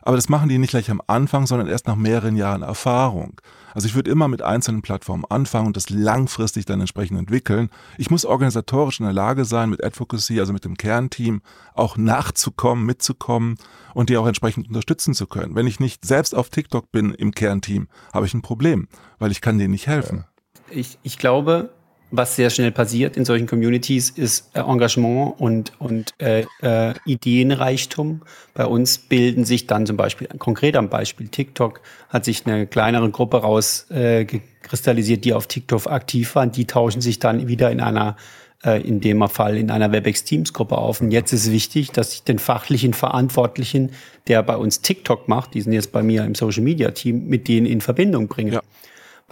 Aber 0.02 0.16
das 0.16 0.28
machen 0.28 0.48
die 0.48 0.58
nicht 0.58 0.70
gleich 0.70 0.90
am 0.90 1.02
Anfang, 1.06 1.46
sondern 1.46 1.68
erst 1.68 1.86
nach 1.86 1.96
mehreren 1.96 2.36
Jahren 2.36 2.62
Erfahrung. 2.62 3.40
Also 3.74 3.88
ich 3.88 3.94
würde 3.94 4.10
immer 4.10 4.28
mit 4.28 4.42
einzelnen 4.42 4.82
Plattformen 4.82 5.24
anfangen 5.24 5.68
und 5.68 5.76
das 5.76 5.88
langfristig 5.88 6.66
dann 6.66 6.80
entsprechend 6.80 7.18
entwickeln. 7.18 7.70
Ich 7.96 8.10
muss 8.10 8.24
organisatorisch 8.24 9.00
in 9.00 9.06
der 9.06 9.14
Lage 9.14 9.44
sein, 9.44 9.70
mit 9.70 9.82
Advocacy, 9.82 10.40
also 10.40 10.52
mit 10.52 10.64
dem 10.64 10.76
Kernteam, 10.76 11.40
auch 11.74 11.96
nachzukommen, 11.96 12.84
mitzukommen 12.84 13.56
und 13.94 14.10
die 14.10 14.16
auch 14.16 14.26
entsprechend 14.26 14.68
unterstützen 14.68 15.14
zu 15.14 15.26
können. 15.26 15.54
Wenn 15.54 15.66
ich 15.66 15.80
nicht 15.80 16.04
selbst 16.04 16.34
auf 16.34 16.50
TikTok 16.50 16.92
bin 16.92 17.14
im 17.14 17.32
Kernteam, 17.32 17.88
habe 18.12 18.26
ich 18.26 18.34
ein 18.34 18.42
Problem, 18.42 18.88
weil 19.18 19.30
ich 19.30 19.40
kann 19.40 19.58
denen 19.58 19.70
nicht 19.70 19.86
helfen. 19.86 20.24
Ich, 20.68 20.98
ich 21.02 21.18
glaube, 21.18 21.70
was 22.12 22.36
sehr 22.36 22.50
schnell 22.50 22.70
passiert 22.70 23.16
in 23.16 23.24
solchen 23.24 23.46
Communities, 23.46 24.10
ist 24.10 24.50
äh, 24.54 24.60
Engagement 24.60 25.40
und, 25.40 25.72
und 25.80 26.12
äh, 26.18 26.44
äh, 26.60 26.94
Ideenreichtum. 27.06 28.22
Bei 28.54 28.66
uns 28.66 28.98
bilden 28.98 29.44
sich 29.44 29.66
dann 29.66 29.86
zum 29.86 29.96
Beispiel, 29.96 30.28
konkret 30.38 30.76
am 30.76 30.90
Beispiel 30.90 31.28
TikTok, 31.28 31.80
hat 32.10 32.24
sich 32.26 32.46
eine 32.46 32.66
kleinere 32.66 33.10
Gruppe 33.10 33.38
rauskristallisiert, 33.38 35.18
äh, 35.18 35.22
die 35.22 35.32
auf 35.32 35.46
TikTok 35.46 35.86
aktiv 35.86 36.34
waren. 36.34 36.52
Die 36.52 36.66
tauschen 36.66 37.00
sich 37.00 37.18
dann 37.18 37.48
wieder 37.48 37.70
in 37.70 37.80
einer 37.80 38.16
äh, 38.62 38.80
in 38.86 39.00
dem 39.00 39.26
Fall 39.28 39.56
in 39.56 39.70
einer 39.70 39.90
WebEx 39.90 40.24
Teams 40.24 40.52
Gruppe 40.52 40.78
auf. 40.78 41.00
Und 41.00 41.10
jetzt 41.10 41.32
ist 41.32 41.50
wichtig, 41.50 41.90
dass 41.90 42.12
ich 42.12 42.24
den 42.24 42.38
fachlichen 42.38 42.92
Verantwortlichen, 42.92 43.90
der 44.28 44.42
bei 44.42 44.56
uns 44.56 44.82
TikTok 44.82 45.28
macht, 45.28 45.54
die 45.54 45.62
sind 45.62 45.72
jetzt 45.72 45.92
bei 45.92 46.02
mir 46.02 46.24
im 46.24 46.34
Social 46.34 46.62
Media 46.62 46.90
Team, 46.90 47.26
mit 47.26 47.48
denen 47.48 47.66
in 47.66 47.80
Verbindung 47.80 48.28
bringe. 48.28 48.52
Ja. 48.52 48.62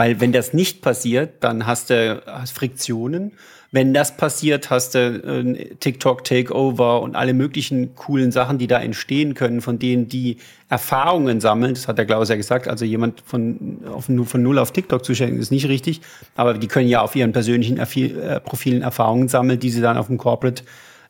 Weil 0.01 0.19
wenn 0.19 0.33
das 0.33 0.55
nicht 0.55 0.81
passiert, 0.81 1.45
dann 1.45 1.67
hast 1.67 1.91
du 1.91 2.23
hast 2.25 2.53
Friktionen. 2.53 3.33
Wenn 3.71 3.93
das 3.93 4.17
passiert, 4.17 4.71
hast 4.71 4.95
du 4.95 4.99
äh, 4.99 5.75
TikTok 5.75 6.25
Takeover 6.25 7.03
und 7.03 7.17
alle 7.17 7.35
möglichen 7.35 7.95
coolen 7.97 8.33
Sachen, 8.33 8.57
die 8.57 8.67
da 8.67 8.81
entstehen 8.81 9.35
können, 9.35 9.61
von 9.61 9.79
denen 9.79 10.09
die 10.09 10.39
Erfahrungen 10.71 11.43
sammeln. 11.43 11.75
Das 11.75 11.87
hat 11.87 11.99
der 11.99 12.07
Klaus 12.07 12.31
ja 12.31 12.37
gesagt. 12.37 12.67
Also 12.67 12.87
jemand 12.87 13.21
von, 13.27 13.81
auf, 13.93 14.07
von 14.07 14.43
null 14.43 14.59
auf 14.59 14.73
TikTok 14.73 15.05
zu 15.05 15.15
schenken, 15.15 15.39
ist 15.39 15.53
nicht 15.53 15.69
richtig. 15.69 16.01
Aber 16.35 16.55
die 16.55 16.67
können 16.67 16.89
ja 16.89 17.03
auf 17.03 17.15
ihren 17.15 17.33
persönlichen 17.33 17.77
äh, 17.77 18.41
Profilen 18.41 18.81
Erfahrungen 18.81 19.29
sammeln, 19.29 19.61
die 19.61 19.69
sie 19.69 19.83
dann 19.83 19.99
auf 19.99 20.07
dem 20.07 20.17
Corporate 20.17 20.63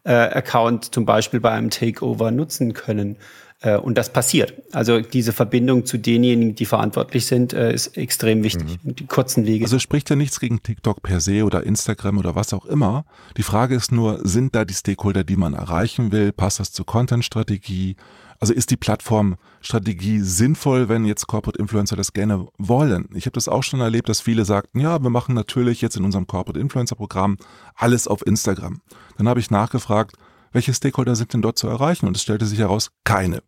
äh, 0.03 0.11
Account 0.11 0.93
zum 0.93 1.05
Beispiel 1.05 1.39
bei 1.39 1.53
einem 1.53 1.71
Takeover 1.71 2.33
nutzen 2.33 2.73
können. 2.73 3.19
Äh, 3.61 3.77
und 3.77 3.99
das 3.99 4.13
passiert. 4.13 4.55
Also 4.73 5.01
diese 5.01 5.33
Verbindung 5.33 5.85
zu 5.85 5.99
denjenigen, 5.99 6.55
die 6.55 6.65
verantwortlich 6.65 7.27
sind, 7.27 7.53
äh, 7.53 7.73
ist 7.75 7.97
extrem 7.97 8.43
wichtig. 8.43 8.79
Mhm. 8.83 8.97
Die 8.97 9.07
kurzen 9.07 9.47
Wege. 9.47 9.65
Also 9.65 9.79
spricht 9.79 10.09
ja 10.09 10.17
nichts 10.17 10.41
gegen 10.41 10.63
TikTok 10.63 11.03
per 11.03 11.21
se 11.21 11.45
oder 11.45 11.65
Instagram 11.65 12.19
oder 12.19 12.35
was 12.35 12.55
auch 12.55 12.65
immer. 12.65 13.05
Die 13.37 13.43
Frage 13.43 13.75
ist 13.75 13.93
nur, 13.93 14.21
sind 14.27 14.55
da 14.55 14.65
die 14.65 14.75
Stakeholder, 14.75 15.25
die 15.25 15.37
man 15.37 15.53
erreichen 15.55 16.11
will? 16.11 16.33
Passt 16.33 16.59
das 16.59 16.73
zur 16.73 16.87
Content-Strategie? 16.87 17.97
Also 18.39 18.55
ist 18.55 18.71
die 18.71 18.79
Plattformstrategie 18.79 20.21
sinnvoll, 20.21 20.89
wenn 20.89 21.05
jetzt 21.05 21.27
Corporate 21.27 21.59
Influencer 21.59 21.97
das 21.97 22.15
gerne 22.15 22.47
wollen? 22.57 23.11
Ich 23.13 23.27
habe 23.27 23.35
das 23.35 23.49
auch 23.49 23.63
schon 23.63 23.81
erlebt, 23.81 24.09
dass 24.09 24.23
viele 24.23 24.47
sagten, 24.47 24.81
ja, 24.81 25.03
wir 25.03 25.11
machen 25.11 25.35
natürlich 25.35 25.83
jetzt 25.83 25.97
in 25.97 26.05
unserem 26.05 26.27
Corporate 26.27 26.59
Influencer 26.59 26.97
Programm 26.97 27.37
alles 27.75 28.09
auf 28.09 28.27
Instagram. 28.27 28.81
Dann 29.19 29.29
habe 29.29 29.41
ich 29.41 29.51
nachgefragt, 29.51 30.17
welche 30.53 30.73
Stakeholder 30.73 31.15
sind 31.15 31.35
denn 31.35 31.43
dort 31.43 31.59
zu 31.59 31.69
erreichen? 31.69 32.07
Und 32.07 32.17
es 32.17 32.23
stellte 32.23 32.47
sich 32.47 32.59
heraus, 32.59 32.91
keine 33.05 33.43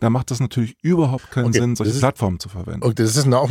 da 0.00 0.10
macht 0.10 0.30
das 0.30 0.40
natürlich 0.40 0.76
überhaupt 0.82 1.30
keinen 1.30 1.46
okay, 1.46 1.60
Sinn, 1.60 1.76
solche 1.76 1.92
ist, 1.92 2.00
Plattformen 2.00 2.40
zu 2.40 2.48
verwenden. 2.48 2.82
Und 2.82 2.98
das 2.98 3.16
ist 3.16 3.32
auch 3.32 3.50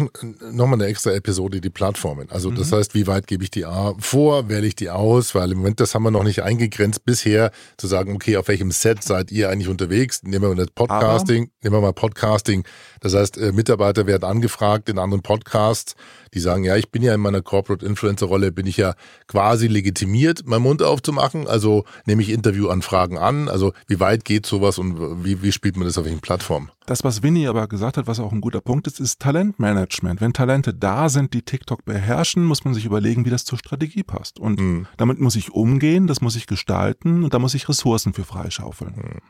nochmal 0.51 0.79
eine 0.79 0.85
extra 0.85 1.11
Episode, 1.11 1.61
die 1.61 1.69
Plattformen. 1.69 2.29
Also 2.29 2.51
das 2.51 2.71
mhm. 2.71 2.75
heißt, 2.75 2.95
wie 2.95 3.07
weit 3.07 3.27
gebe 3.27 3.43
ich 3.43 3.51
die 3.51 3.65
A 3.65 3.93
vor, 3.99 4.49
wähle 4.49 4.67
ich 4.67 4.75
die 4.75 4.89
aus, 4.89 5.35
weil 5.35 5.51
im 5.51 5.59
Moment, 5.59 5.79
das 5.79 5.95
haben 5.95 6.03
wir 6.03 6.11
noch 6.11 6.23
nicht 6.23 6.43
eingegrenzt 6.43 7.05
bisher, 7.05 7.51
zu 7.77 7.87
sagen, 7.87 8.15
okay, 8.15 8.37
auf 8.37 8.47
welchem 8.47 8.71
Set 8.71 9.03
seid 9.03 9.31
ihr 9.31 9.49
eigentlich 9.49 9.69
unterwegs? 9.69 10.23
Nehmen 10.23 10.43
wir 10.43 10.49
mal 10.49 10.55
das 10.55 10.71
Podcasting, 10.73 11.43
Aber 11.43 11.51
nehmen 11.61 11.75
wir 11.75 11.81
mal 11.81 11.93
Podcasting. 11.93 12.63
Das 12.99 13.13
heißt, 13.13 13.37
äh, 13.37 13.51
Mitarbeiter 13.51 14.07
werden 14.07 14.23
angefragt 14.23 14.89
in 14.89 14.97
anderen 14.97 15.21
Podcasts, 15.21 15.95
die 16.33 16.39
sagen, 16.39 16.63
ja, 16.63 16.75
ich 16.77 16.89
bin 16.89 17.03
ja 17.03 17.13
in 17.13 17.21
meiner 17.21 17.41
Corporate 17.41 17.85
Influencer 17.85 18.27
Rolle, 18.27 18.51
bin 18.51 18.65
ich 18.65 18.77
ja 18.77 18.95
quasi 19.27 19.67
legitimiert, 19.67 20.47
meinen 20.47 20.63
Mund 20.63 20.81
aufzumachen. 20.81 21.47
Also 21.47 21.83
nehme 22.05 22.21
ich 22.21 22.29
Interviewanfragen 22.29 23.17
an. 23.17 23.49
Also 23.49 23.73
wie 23.87 23.99
weit 23.99 24.25
geht 24.25 24.45
sowas 24.45 24.77
und 24.77 25.23
wie, 25.23 25.41
wie 25.43 25.51
spielt 25.51 25.77
man 25.77 25.85
das 25.85 25.97
auf 25.97 26.05
welchen 26.05 26.21
Plattformen? 26.21 26.32
Das, 26.85 27.03
was 27.03 27.23
Winnie 27.23 27.47
aber 27.47 27.67
gesagt 27.67 27.97
hat, 27.97 28.07
was 28.07 28.19
auch 28.19 28.31
ein 28.31 28.41
guter 28.41 28.61
Punkt 28.61 28.87
ist, 28.87 28.99
ist 28.99 29.19
Talentmanagement. 29.19 30.21
Wenn 30.21 30.33
Talente 30.33 30.73
da 30.73 31.09
sind, 31.09 31.33
die 31.33 31.41
TikTok 31.41 31.85
beherrschen, 31.85 32.43
muss 32.43 32.65
man 32.65 32.73
sich 32.73 32.85
überlegen, 32.85 33.25
wie 33.25 33.29
das 33.29 33.45
zur 33.45 33.57
Strategie 33.57 34.03
passt. 34.03 34.39
Und 34.39 34.59
mhm. 34.59 34.87
damit 34.97 35.19
muss 35.19 35.35
ich 35.35 35.51
umgehen, 35.51 36.07
das 36.07 36.21
muss 36.21 36.35
ich 36.35 36.47
gestalten 36.47 37.23
und 37.23 37.33
da 37.33 37.39
muss 37.39 37.53
ich 37.53 37.69
Ressourcen 37.69 38.13
für 38.13 38.23
freischaufeln. 38.23 38.95
Mhm. 38.95 39.21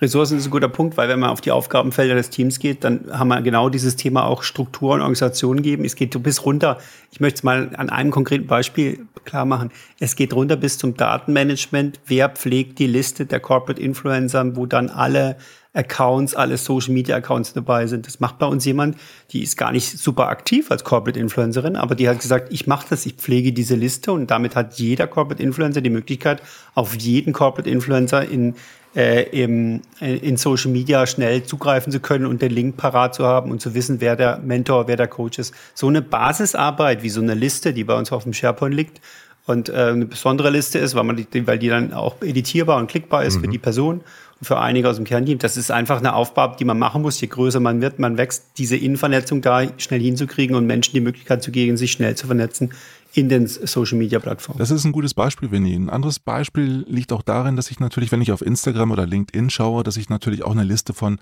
Ressourcen 0.00 0.38
ist 0.38 0.46
ein 0.46 0.50
guter 0.50 0.68
Punkt, 0.68 0.96
weil 0.96 1.08
wenn 1.08 1.20
man 1.20 1.30
auf 1.30 1.42
die 1.42 1.50
Aufgabenfelder 1.50 2.14
des 2.14 2.30
Teams 2.30 2.58
geht, 2.58 2.84
dann 2.84 3.10
haben 3.12 3.28
wir 3.28 3.42
genau 3.42 3.68
dieses 3.68 3.96
Thema 3.96 4.24
auch 4.24 4.42
Struktur 4.42 4.94
und 4.94 5.00
Organisation 5.00 5.60
geben. 5.60 5.84
Es 5.84 5.94
geht 5.94 6.20
bis 6.22 6.44
runter. 6.46 6.78
Ich 7.12 7.20
möchte 7.20 7.38
es 7.38 7.42
mal 7.42 7.70
an 7.76 7.90
einem 7.90 8.10
konkreten 8.10 8.46
Beispiel 8.46 9.06
klar 9.26 9.44
machen. 9.44 9.70
Es 9.98 10.16
geht 10.16 10.32
runter 10.32 10.56
bis 10.56 10.78
zum 10.78 10.96
Datenmanagement. 10.96 12.00
Wer 12.06 12.30
pflegt 12.30 12.78
die 12.78 12.86
Liste 12.86 13.26
der 13.26 13.40
Corporate 13.40 13.80
Influencer, 13.80 14.56
wo 14.56 14.64
dann 14.64 14.88
alle 14.88 15.36
Accounts, 15.72 16.34
alle 16.34 16.56
Social 16.56 16.92
Media 16.92 17.16
Accounts 17.16 17.52
dabei 17.52 17.86
sind. 17.86 18.06
Das 18.06 18.18
macht 18.18 18.38
bei 18.38 18.46
uns 18.46 18.64
jemand, 18.64 18.96
die 19.30 19.42
ist 19.42 19.56
gar 19.56 19.70
nicht 19.70 19.98
super 19.98 20.28
aktiv 20.28 20.70
als 20.70 20.82
Corporate 20.82 21.18
Influencerin, 21.18 21.76
aber 21.76 21.94
die 21.94 22.08
hat 22.08 22.20
gesagt, 22.20 22.52
ich 22.52 22.66
mache 22.66 22.86
das, 22.90 23.06
ich 23.06 23.14
pflege 23.14 23.52
diese 23.52 23.76
Liste 23.76 24.12
und 24.12 24.30
damit 24.30 24.56
hat 24.56 24.74
jeder 24.74 25.06
Corporate 25.06 25.42
Influencer 25.42 25.80
die 25.80 25.90
Möglichkeit, 25.90 26.42
auf 26.74 26.96
jeden 26.96 27.32
Corporate 27.32 27.70
Influencer 27.70 28.28
in 28.28 28.54
äh, 28.96 29.22
im, 29.30 29.82
äh, 30.00 30.16
in 30.16 30.36
Social 30.36 30.72
Media 30.72 31.06
schnell 31.06 31.44
zugreifen 31.44 31.92
zu 31.92 32.00
können 32.00 32.26
und 32.26 32.42
den 32.42 32.50
Link 32.50 32.76
parat 32.76 33.14
zu 33.14 33.24
haben 33.24 33.52
und 33.52 33.60
zu 33.60 33.74
wissen, 33.74 34.00
wer 34.00 34.16
der 34.16 34.38
Mentor, 34.38 34.88
wer 34.88 34.96
der 34.96 35.06
Coach 35.06 35.38
ist. 35.38 35.54
So 35.74 35.86
eine 35.86 36.02
Basisarbeit 36.02 37.04
wie 37.04 37.10
so 37.10 37.20
eine 37.20 37.34
Liste, 37.34 37.72
die 37.72 37.84
bei 37.84 37.96
uns 37.96 38.10
auf 38.10 38.24
dem 38.24 38.32
SharePoint 38.32 38.74
liegt 38.74 39.00
und 39.46 39.68
äh, 39.68 39.72
eine 39.72 40.06
besondere 40.06 40.50
Liste 40.50 40.78
ist, 40.78 40.94
weil, 40.94 41.04
man 41.04 41.16
die, 41.16 41.46
weil 41.46 41.58
die 41.58 41.68
dann 41.68 41.92
auch 41.92 42.20
editierbar 42.22 42.78
und 42.78 42.88
klickbar 42.88 43.24
ist 43.24 43.36
mhm. 43.36 43.40
für 43.40 43.48
die 43.48 43.58
Person 43.58 44.00
und 44.38 44.46
für 44.46 44.58
einige 44.58 44.88
aus 44.88 44.96
dem 44.96 45.04
Kernteam. 45.04 45.38
Das 45.38 45.56
ist 45.56 45.70
einfach 45.70 45.98
eine 45.98 46.14
Aufgabe, 46.14 46.56
die 46.58 46.64
man 46.64 46.78
machen 46.78 47.02
muss. 47.02 47.20
Je 47.20 47.28
größer 47.28 47.60
man 47.60 47.80
wird, 47.80 47.98
man 47.98 48.16
wächst, 48.16 48.44
diese 48.58 48.76
Innenvernetzung 48.76 49.40
da 49.42 49.62
schnell 49.78 50.00
hinzukriegen 50.00 50.56
und 50.56 50.66
Menschen 50.66 50.92
die 50.92 51.00
Möglichkeit 51.00 51.42
zu 51.42 51.50
geben, 51.50 51.76
sich 51.76 51.92
schnell 51.92 52.14
zu 52.16 52.26
vernetzen 52.26 52.70
in 53.12 53.28
den 53.28 53.46
Social 53.46 53.98
Media 53.98 54.20
Plattformen. 54.20 54.58
Das 54.58 54.70
ist 54.70 54.84
ein 54.84 54.92
gutes 54.92 55.14
Beispiel, 55.14 55.50
Winnie. 55.50 55.74
Ein 55.74 55.90
anderes 55.90 56.20
Beispiel 56.20 56.84
liegt 56.88 57.12
auch 57.12 57.22
darin, 57.22 57.56
dass 57.56 57.70
ich 57.70 57.80
natürlich, 57.80 58.12
wenn 58.12 58.22
ich 58.22 58.30
auf 58.30 58.40
Instagram 58.40 58.92
oder 58.92 59.06
LinkedIn 59.06 59.50
schaue, 59.50 59.82
dass 59.82 59.96
ich 59.96 60.08
natürlich 60.08 60.44
auch 60.44 60.52
eine 60.52 60.62
Liste 60.62 60.94
von 60.94 61.18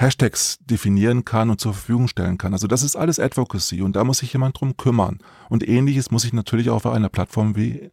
Hashtags 0.00 0.58
definieren 0.64 1.24
kann 1.26 1.50
und 1.50 1.60
zur 1.60 1.74
Verfügung 1.74 2.08
stellen 2.08 2.38
kann. 2.38 2.54
Also 2.54 2.66
das 2.66 2.82
ist 2.82 2.96
alles 2.96 3.20
Advocacy 3.20 3.82
und 3.82 3.96
da 3.96 4.04
muss 4.04 4.18
sich 4.18 4.32
jemand 4.32 4.58
drum 4.58 4.76
kümmern. 4.76 5.18
Und 5.50 5.66
ähnliches 5.68 6.10
muss 6.10 6.24
ich 6.24 6.32
natürlich 6.32 6.70
auch 6.70 6.76
auf 6.76 6.86
einer 6.86 7.10
Plattform 7.10 7.54
wie 7.54 7.90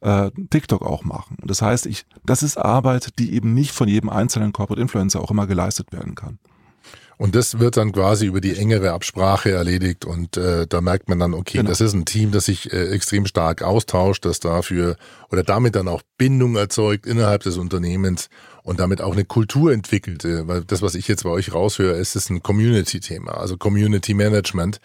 äh, 0.00 0.30
TikTok 0.50 0.82
auch 0.82 1.02
machen. 1.04 1.36
Das 1.42 1.60
heißt, 1.60 1.86
ich, 1.86 2.06
das 2.24 2.44
ist 2.44 2.58
Arbeit, 2.58 3.18
die 3.18 3.34
eben 3.34 3.54
nicht 3.54 3.72
von 3.72 3.88
jedem 3.88 4.08
einzelnen 4.08 4.52
Corporate 4.52 4.80
Influencer 4.80 5.20
auch 5.20 5.32
immer 5.32 5.48
geleistet 5.48 5.92
werden 5.92 6.14
kann. 6.14 6.38
Und 7.18 7.34
das 7.34 7.58
wird 7.58 7.76
dann 7.76 7.90
quasi 7.90 8.26
über 8.26 8.40
die 8.40 8.56
engere 8.56 8.92
Absprache 8.92 9.50
erledigt 9.50 10.04
und 10.04 10.36
äh, 10.36 10.68
da 10.68 10.80
merkt 10.80 11.08
man 11.08 11.18
dann, 11.18 11.34
okay, 11.34 11.58
genau. 11.58 11.68
das 11.68 11.80
ist 11.80 11.92
ein 11.92 12.04
Team, 12.04 12.30
das 12.30 12.44
sich 12.44 12.72
äh, 12.72 12.90
extrem 12.90 13.26
stark 13.26 13.62
austauscht, 13.62 14.24
das 14.24 14.38
dafür 14.38 14.96
oder 15.32 15.42
damit 15.42 15.74
dann 15.74 15.88
auch 15.88 16.00
Bindung 16.16 16.54
erzeugt 16.54 17.06
innerhalb 17.06 17.42
des 17.42 17.56
Unternehmens 17.56 18.28
und 18.62 18.78
damit 18.78 19.02
auch 19.02 19.14
eine 19.14 19.24
Kultur 19.24 19.72
entwickelt. 19.72 20.24
Äh, 20.24 20.46
weil 20.46 20.62
das, 20.62 20.80
was 20.80 20.94
ich 20.94 21.08
jetzt 21.08 21.24
bei 21.24 21.30
euch 21.30 21.52
raushöre, 21.52 21.96
ist 21.96 22.14
es 22.14 22.30
ein 22.30 22.40
Community-Thema, 22.40 23.32
also 23.32 23.56
Community 23.56 24.14
Management, 24.14 24.80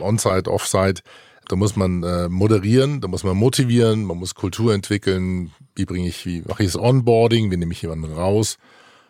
On-Site, 0.00 0.50
Off-Site. 0.50 1.02
Da 1.48 1.54
muss 1.54 1.76
man 1.76 2.02
äh, 2.02 2.28
moderieren, 2.28 3.00
da 3.00 3.06
muss 3.06 3.22
man 3.22 3.36
motivieren, 3.36 4.02
man 4.02 4.18
muss 4.18 4.34
Kultur 4.34 4.74
entwickeln. 4.74 5.52
Wie 5.76 5.84
bringe 5.84 6.08
ich, 6.08 6.26
wie 6.26 6.42
mache 6.42 6.64
ich 6.64 6.72
das 6.72 6.82
Onboarding, 6.82 7.52
wie 7.52 7.56
nehme 7.56 7.72
ich 7.72 7.82
jemanden 7.82 8.12
raus? 8.12 8.58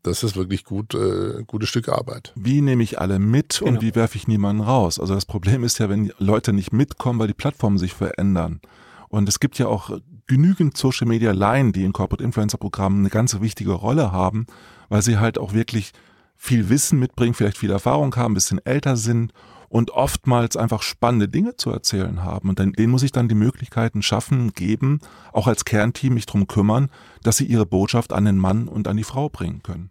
Das 0.07 0.23
ist 0.23 0.37
wirklich 0.37 0.65
gut, 0.65 0.95
äh, 0.95 1.43
gutes 1.47 1.69
Stück 1.69 1.89
Arbeit. 1.89 2.33
Wie 2.37 2.61
nehme 2.61 2.83
ich 2.83 3.01
alle 3.01 3.19
mit 3.19 3.59
genau. 3.59 3.73
und 3.73 3.83
wie 3.83 3.95
werfe 3.95 4.17
ich 4.17 4.29
niemanden 4.29 4.63
raus? 4.63 4.99
Also 4.99 5.15
das 5.15 5.27
Problem 5.27 5.65
ist 5.65 5.79
ja, 5.79 5.89
wenn 5.89 6.13
Leute 6.19 6.53
nicht 6.53 6.73
mitkommen, 6.73 7.19
weil 7.19 7.29
die 7.29 7.35
Plattformen 7.35 7.79
sich 7.79 7.95
verändern. 7.95 8.61
Und 9.09 9.29
es 9.29 9.41
gibt 9.41 9.59
ja 9.59 9.67
auch 9.67 9.91
genügend 10.27 10.77
Social 10.77 11.07
Media 11.07 11.33
Line, 11.33 11.73
die 11.73 11.85
in 11.85 11.93
Corporate 11.93 12.23
Influencer 12.23 12.59
Programmen 12.59 13.01
eine 13.01 13.11
ganz 13.11 13.41
wichtige 13.41 13.73
Rolle 13.73 14.13
haben, 14.13 14.47
weil 14.89 15.03
sie 15.03 15.19
halt 15.19 15.39
auch 15.39 15.53
wirklich 15.53 15.93
viel 16.37 16.69
Wissen 16.69 16.99
mitbringen, 16.99 17.35
vielleicht 17.35 17.59
viel 17.59 17.71
Erfahrung 17.71 18.15
haben, 18.17 18.33
ein 18.33 18.35
bisschen 18.35 18.65
älter 18.65 18.97
sind 18.97 19.33
und 19.69 19.91
oftmals 19.91 20.57
einfach 20.57 20.83
spannende 20.83 21.29
Dinge 21.29 21.57
zu 21.57 21.71
erzählen 21.71 22.23
haben. 22.23 22.49
Und 22.49 22.59
dann, 22.59 22.73
denen 22.73 22.93
muss 22.93 23.03
ich 23.03 23.13
dann 23.13 23.29
die 23.29 23.35
Möglichkeiten 23.35 24.03
schaffen, 24.03 24.53
geben, 24.53 25.01
auch 25.33 25.47
als 25.47 25.65
Kernteam 25.65 26.15
mich 26.15 26.27
drum 26.27 26.47
kümmern, 26.47 26.91
dass 27.23 27.39
sie 27.39 27.47
ihre 27.47 27.67
Botschaft 27.67 28.13
an 28.13 28.25
den 28.25 28.39
Mann 28.39 28.69
und 28.69 28.89
an 28.89 28.97
die 28.97 29.05
Frau 29.05 29.29
bringen 29.29 29.63
können. 29.63 29.91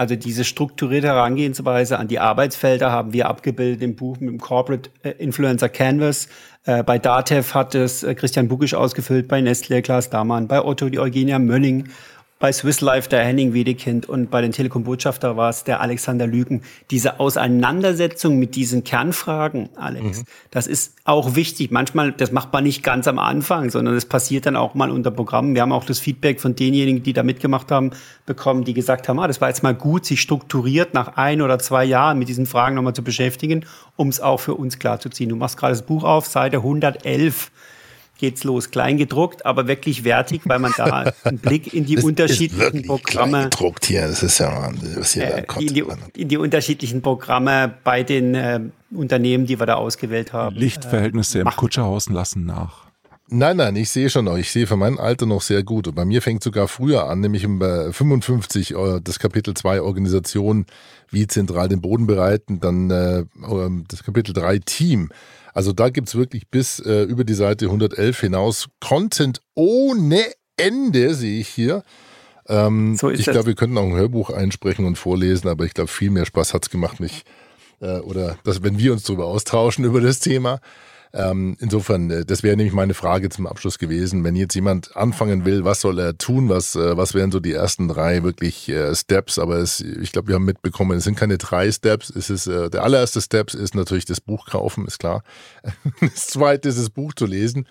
Also 0.00 0.16
diese 0.16 0.44
strukturierte 0.44 1.08
Herangehensweise 1.08 1.98
an 1.98 2.08
die 2.08 2.20
Arbeitsfelder 2.20 2.90
haben 2.90 3.12
wir 3.12 3.28
abgebildet 3.28 3.82
im 3.82 3.96
Buch 3.96 4.18
mit 4.18 4.30
dem 4.30 4.38
Corporate 4.38 4.88
äh, 5.02 5.10
Influencer 5.10 5.68
Canvas. 5.68 6.26
Äh, 6.64 6.82
bei 6.82 6.98
Datev 6.98 7.52
hat 7.52 7.74
es 7.74 8.02
äh, 8.02 8.14
Christian 8.14 8.48
Bugisch 8.48 8.72
ausgefüllt, 8.72 9.28
bei 9.28 9.42
Nestle 9.42 9.82
Klaas 9.82 10.08
Damann, 10.08 10.48
bei 10.48 10.64
Otto 10.64 10.88
die 10.88 10.98
Eugenia 10.98 11.38
Mölling 11.38 11.90
bei 12.40 12.52
Swiss 12.52 12.80
Life 12.80 13.10
der 13.10 13.22
Henning 13.22 13.52
Wedekind 13.52 14.08
und 14.08 14.30
bei 14.30 14.40
den 14.40 14.50
Telekom-Botschafter 14.50 15.36
war 15.36 15.50
es 15.50 15.62
der 15.62 15.82
Alexander 15.82 16.26
Lügen. 16.26 16.62
Diese 16.90 17.20
Auseinandersetzung 17.20 18.38
mit 18.38 18.56
diesen 18.56 18.82
Kernfragen, 18.82 19.68
Alex, 19.76 20.20
mhm. 20.20 20.24
das 20.50 20.66
ist 20.66 20.94
auch 21.04 21.34
wichtig. 21.36 21.70
Manchmal, 21.70 22.12
das 22.12 22.32
macht 22.32 22.50
man 22.50 22.64
nicht 22.64 22.82
ganz 22.82 23.06
am 23.08 23.18
Anfang, 23.18 23.68
sondern 23.68 23.94
es 23.94 24.06
passiert 24.06 24.46
dann 24.46 24.56
auch 24.56 24.74
mal 24.74 24.90
unter 24.90 25.10
Programmen. 25.10 25.54
Wir 25.54 25.60
haben 25.60 25.72
auch 25.72 25.84
das 25.84 26.00
Feedback 26.00 26.40
von 26.40 26.56
denjenigen, 26.56 27.02
die 27.02 27.12
da 27.12 27.22
mitgemacht 27.22 27.70
haben, 27.70 27.90
bekommen, 28.24 28.64
die 28.64 28.72
gesagt 28.72 29.10
haben, 29.10 29.20
ah, 29.20 29.28
das 29.28 29.42
war 29.42 29.48
jetzt 29.48 29.62
mal 29.62 29.74
gut, 29.74 30.06
sich 30.06 30.22
strukturiert 30.22 30.94
nach 30.94 31.18
ein 31.18 31.42
oder 31.42 31.58
zwei 31.58 31.84
Jahren 31.84 32.18
mit 32.18 32.28
diesen 32.30 32.46
Fragen 32.46 32.74
nochmal 32.74 32.94
zu 32.94 33.04
beschäftigen, 33.04 33.66
um 33.96 34.08
es 34.08 34.18
auch 34.18 34.40
für 34.40 34.54
uns 34.54 34.78
klarzuziehen. 34.78 35.28
Du 35.28 35.36
machst 35.36 35.58
gerade 35.58 35.74
das 35.74 35.82
Buch 35.82 36.04
auf, 36.04 36.26
Seite 36.26 36.56
111 36.56 37.50
geht's 38.20 38.44
los. 38.44 38.70
Kleingedruckt, 38.70 39.44
aber 39.44 39.66
wirklich 39.66 40.04
wertig, 40.04 40.42
weil 40.44 40.58
man 40.60 40.72
da 40.76 41.12
einen 41.24 41.38
Blick 41.38 41.74
in 41.74 41.86
die 41.86 41.96
das 41.96 42.04
unterschiedlichen 42.04 42.82
Programme. 42.82 43.30
Kleingedruckt 43.30 43.86
hier, 43.86 44.02
das 44.02 44.22
ist 44.22 44.38
ja 44.38 44.54
Wahnsinn, 44.54 44.96
was 44.96 45.14
hier 45.14 45.24
äh, 45.24 45.44
in, 45.58 45.74
die, 45.74 45.84
in 46.16 46.28
die 46.28 46.36
unterschiedlichen 46.36 47.02
Programme 47.02 47.74
bei 47.82 48.02
den 48.02 48.34
äh, 48.34 48.60
Unternehmen, 48.92 49.46
die 49.46 49.58
wir 49.58 49.66
da 49.66 49.74
ausgewählt 49.74 50.32
haben. 50.32 50.54
Lichtverhältnisse 50.54 51.38
äh, 51.38 51.42
im 51.42 51.48
Kutscherhausen 51.48 52.14
lassen 52.14 52.44
nach. 52.44 52.90
Nein, 53.32 53.58
nein, 53.58 53.76
ich 53.76 53.90
sehe 53.90 54.10
schon 54.10 54.24
noch. 54.24 54.36
Ich 54.36 54.50
sehe 54.50 54.66
für 54.66 54.76
mein 54.76 54.98
Alter 54.98 55.24
noch 55.24 55.40
sehr 55.40 55.62
gut. 55.62 55.86
Und 55.86 55.94
bei 55.94 56.04
mir 56.04 56.20
fängt 56.20 56.42
sogar 56.42 56.66
früher 56.66 57.08
an, 57.08 57.20
nämlich 57.20 57.44
im 57.44 57.60
55 57.60 58.74
äh, 58.74 59.00
das 59.02 59.20
Kapitel 59.20 59.54
2 59.54 59.82
Organisation, 59.82 60.66
wie 61.10 61.28
zentral 61.28 61.68
den 61.68 61.80
Boden 61.80 62.08
bereiten, 62.08 62.58
dann 62.58 62.90
äh, 62.90 63.24
ähm, 63.48 63.84
das 63.86 64.02
Kapitel 64.02 64.32
3 64.32 64.58
Team. 64.58 65.10
Also 65.54 65.72
da 65.72 65.88
gibt's 65.90 66.14
wirklich 66.14 66.48
bis 66.48 66.78
äh, 66.80 67.02
über 67.02 67.24
die 67.24 67.34
Seite 67.34 67.66
111 67.66 68.20
hinaus 68.20 68.68
Content 68.80 69.40
ohne 69.54 70.24
Ende, 70.56 71.14
sehe 71.14 71.40
ich 71.40 71.48
hier. 71.48 71.82
Ähm, 72.48 72.96
so 72.96 73.10
ich 73.10 73.24
glaube, 73.24 73.46
wir 73.46 73.54
könnten 73.54 73.78
auch 73.78 73.84
ein 73.84 73.94
Hörbuch 73.94 74.30
einsprechen 74.30 74.84
und 74.84 74.96
vorlesen, 74.96 75.48
aber 75.48 75.64
ich 75.64 75.74
glaube, 75.74 75.88
viel 75.88 76.10
mehr 76.10 76.26
Spaß 76.26 76.54
hat's 76.54 76.70
gemacht, 76.70 77.00
mich 77.00 77.24
äh, 77.80 77.98
oder 77.98 78.38
dass, 78.44 78.62
wenn 78.62 78.78
wir 78.78 78.92
uns 78.92 79.04
darüber 79.04 79.26
austauschen 79.26 79.84
über 79.84 80.00
das 80.00 80.20
Thema. 80.20 80.60
Ähm, 81.12 81.56
insofern, 81.58 82.10
äh, 82.10 82.24
das 82.24 82.42
wäre 82.42 82.56
nämlich 82.56 82.74
meine 82.74 82.94
Frage 82.94 83.30
zum 83.30 83.46
Abschluss 83.46 83.78
gewesen. 83.78 84.22
Wenn 84.22 84.36
jetzt 84.36 84.54
jemand 84.54 84.96
anfangen 84.96 85.44
will, 85.44 85.64
was 85.64 85.80
soll 85.80 85.98
er 85.98 86.16
tun? 86.16 86.48
Was, 86.48 86.76
äh, 86.76 86.96
was 86.96 87.14
wären 87.14 87.32
so 87.32 87.40
die 87.40 87.52
ersten 87.52 87.88
drei 87.88 88.22
wirklich 88.22 88.68
äh, 88.68 88.94
Steps? 88.94 89.38
Aber 89.38 89.56
es, 89.56 89.80
ich 89.80 90.12
glaube, 90.12 90.28
wir 90.28 90.36
haben 90.36 90.44
mitbekommen, 90.44 90.96
es 90.96 91.04
sind 91.04 91.18
keine 91.18 91.38
drei 91.38 91.70
Steps. 91.72 92.10
Es 92.10 92.30
ist, 92.30 92.46
äh, 92.46 92.70
der 92.70 92.84
allererste 92.84 93.20
Step 93.20 93.52
ist 93.54 93.74
natürlich 93.74 94.04
das 94.04 94.20
Buch 94.20 94.46
kaufen, 94.46 94.86
ist 94.86 94.98
klar. 94.98 95.22
Das 96.00 96.28
zweite 96.28 96.68
ist 96.68 96.78
das 96.78 96.90
Buch 96.90 97.12
zu 97.14 97.26
lesen. 97.26 97.66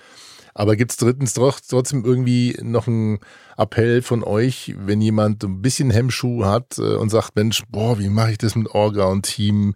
Aber 0.53 0.75
gibt 0.75 0.91
es 0.91 0.97
drittens 0.97 1.33
trotzdem 1.33 2.03
irgendwie 2.03 2.57
noch 2.61 2.87
einen 2.87 3.19
Appell 3.55 4.01
von 4.01 4.23
euch, 4.23 4.75
wenn 4.77 4.99
jemand 4.99 5.43
ein 5.43 5.61
bisschen 5.61 5.91
Hemmschuh 5.91 6.43
hat 6.43 6.77
äh, 6.77 6.95
und 6.95 7.09
sagt, 7.09 7.35
Mensch, 7.35 7.63
boah, 7.69 7.99
wie 7.99 8.09
mache 8.09 8.31
ich 8.31 8.37
das 8.37 8.55
mit 8.55 8.67
Orga 8.67 9.05
und 9.05 9.23
Team? 9.23 9.75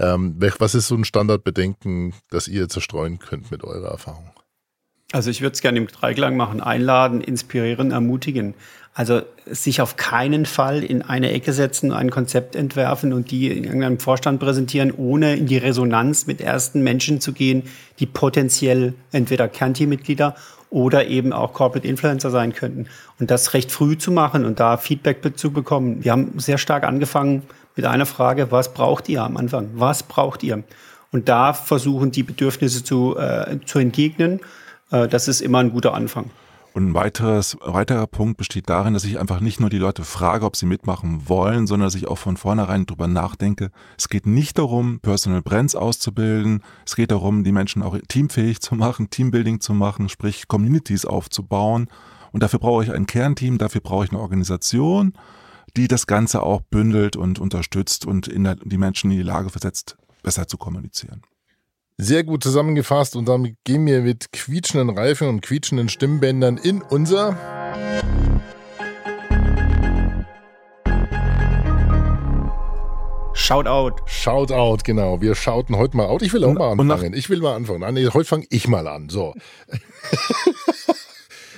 Ähm, 0.00 0.36
was 0.58 0.74
ist 0.74 0.88
so 0.88 0.94
ein 0.94 1.04
Standardbedenken, 1.04 2.14
das 2.30 2.48
ihr 2.48 2.68
zerstreuen 2.68 3.18
könnt 3.18 3.50
mit 3.50 3.62
eurer 3.62 3.90
Erfahrung? 3.90 4.30
Also 5.12 5.28
ich 5.30 5.42
würde 5.42 5.54
es 5.54 5.60
gerne 5.60 5.78
im 5.78 5.88
Dreiklang 5.88 6.36
machen, 6.36 6.60
einladen, 6.60 7.20
inspirieren, 7.20 7.90
ermutigen. 7.90 8.54
Also 8.94 9.22
sich 9.46 9.80
auf 9.80 9.96
keinen 9.96 10.46
Fall 10.46 10.82
in 10.82 11.02
eine 11.02 11.32
Ecke 11.32 11.52
setzen, 11.52 11.92
ein 11.92 12.10
Konzept 12.10 12.56
entwerfen 12.56 13.12
und 13.12 13.30
die 13.30 13.50
in 13.50 13.64
irgendeinem 13.64 13.98
Vorstand 13.98 14.40
präsentieren, 14.40 14.92
ohne 14.92 15.36
in 15.36 15.46
die 15.46 15.58
Resonanz 15.58 16.26
mit 16.26 16.40
ersten 16.40 16.82
Menschen 16.82 17.20
zu 17.20 17.32
gehen, 17.32 17.64
die 17.98 18.06
potenziell 18.06 18.94
entweder 19.12 19.48
Kernteammitglieder 19.48 20.34
oder 20.70 21.06
eben 21.08 21.32
auch 21.32 21.52
Corporate 21.52 21.86
Influencer 21.86 22.30
sein 22.30 22.52
könnten. 22.52 22.86
Und 23.18 23.30
das 23.30 23.54
recht 23.54 23.72
früh 23.72 23.98
zu 23.98 24.12
machen 24.12 24.44
und 24.44 24.60
da 24.60 24.76
Feedback 24.76 25.36
zu 25.36 25.50
bekommen. 25.50 26.04
Wir 26.04 26.12
haben 26.12 26.38
sehr 26.38 26.58
stark 26.58 26.84
angefangen 26.84 27.42
mit 27.76 27.86
einer 27.86 28.06
Frage, 28.06 28.50
was 28.50 28.74
braucht 28.74 29.08
ihr 29.08 29.22
am 29.22 29.36
Anfang? 29.36 29.70
Was 29.74 30.02
braucht 30.02 30.42
ihr? 30.42 30.62
Und 31.12 31.28
da 31.28 31.52
versuchen 31.52 32.12
die 32.12 32.22
Bedürfnisse 32.22 32.84
zu, 32.84 33.16
äh, 33.16 33.58
zu 33.64 33.78
entgegnen. 33.78 34.40
Äh, 34.90 35.08
das 35.08 35.28
ist 35.28 35.40
immer 35.40 35.58
ein 35.58 35.72
guter 35.72 35.94
Anfang. 35.94 36.30
Und 36.72 36.90
ein 36.90 36.94
weiteres, 36.94 37.56
weiterer 37.62 38.06
Punkt 38.06 38.36
besteht 38.36 38.68
darin, 38.68 38.94
dass 38.94 39.04
ich 39.04 39.18
einfach 39.18 39.40
nicht 39.40 39.58
nur 39.58 39.70
die 39.70 39.78
Leute 39.78 40.04
frage, 40.04 40.44
ob 40.44 40.54
sie 40.54 40.66
mitmachen 40.66 41.28
wollen, 41.28 41.66
sondern 41.66 41.88
dass 41.88 41.96
ich 41.96 42.06
auch 42.06 42.18
von 42.18 42.36
vornherein 42.36 42.86
drüber 42.86 43.08
nachdenke. 43.08 43.70
Es 43.98 44.08
geht 44.08 44.24
nicht 44.24 44.56
darum, 44.56 45.00
Personal 45.00 45.42
Brands 45.42 45.74
auszubilden. 45.74 46.62
Es 46.86 46.94
geht 46.94 47.10
darum, 47.10 47.42
die 47.42 47.50
Menschen 47.50 47.82
auch 47.82 47.96
teamfähig 48.06 48.60
zu 48.60 48.76
machen, 48.76 49.10
Teambuilding 49.10 49.60
zu 49.60 49.74
machen, 49.74 50.08
sprich 50.08 50.46
Communities 50.46 51.06
aufzubauen. 51.06 51.88
Und 52.30 52.44
dafür 52.44 52.60
brauche 52.60 52.84
ich 52.84 52.92
ein 52.92 53.06
Kernteam, 53.06 53.58
dafür 53.58 53.80
brauche 53.80 54.04
ich 54.04 54.12
eine 54.12 54.20
Organisation, 54.20 55.14
die 55.76 55.88
das 55.88 56.06
Ganze 56.06 56.42
auch 56.42 56.60
bündelt 56.60 57.16
und 57.16 57.38
unterstützt 57.38 58.06
und 58.06 58.26
der, 58.32 58.56
die 58.56 58.78
Menschen 58.78 59.10
in 59.10 59.18
die 59.18 59.22
Lage 59.22 59.50
versetzt, 59.50 59.96
besser 60.22 60.46
zu 60.46 60.58
kommunizieren. 60.58 61.22
Sehr 61.98 62.24
gut 62.24 62.42
zusammengefasst 62.42 63.14
und 63.14 63.26
damit 63.26 63.56
gehen 63.64 63.84
wir 63.84 64.00
mit 64.00 64.32
quietschenden 64.32 64.96
Reifen 64.96 65.28
und 65.28 65.42
quietschenden 65.42 65.88
Stimmbändern 65.88 66.56
in 66.56 66.80
unser 66.80 67.36
Shoutout. 73.34 74.02
Shoutout, 74.06 74.84
genau. 74.84 75.20
Wir 75.20 75.34
schauten 75.34 75.76
heute 75.76 75.96
mal 75.96 76.06
out. 76.06 76.22
Ich 76.22 76.32
will 76.32 76.44
auch 76.44 76.54
mal 76.54 76.70
anfangen. 76.72 77.14
Ich 77.14 77.28
will 77.30 77.40
mal 77.40 77.56
anfangen. 77.56 77.80
Nein, 77.80 77.96
heute 78.14 78.28
fange 78.28 78.46
ich 78.48 78.68
mal 78.68 78.86
an. 78.86 79.08
So. 79.08 79.34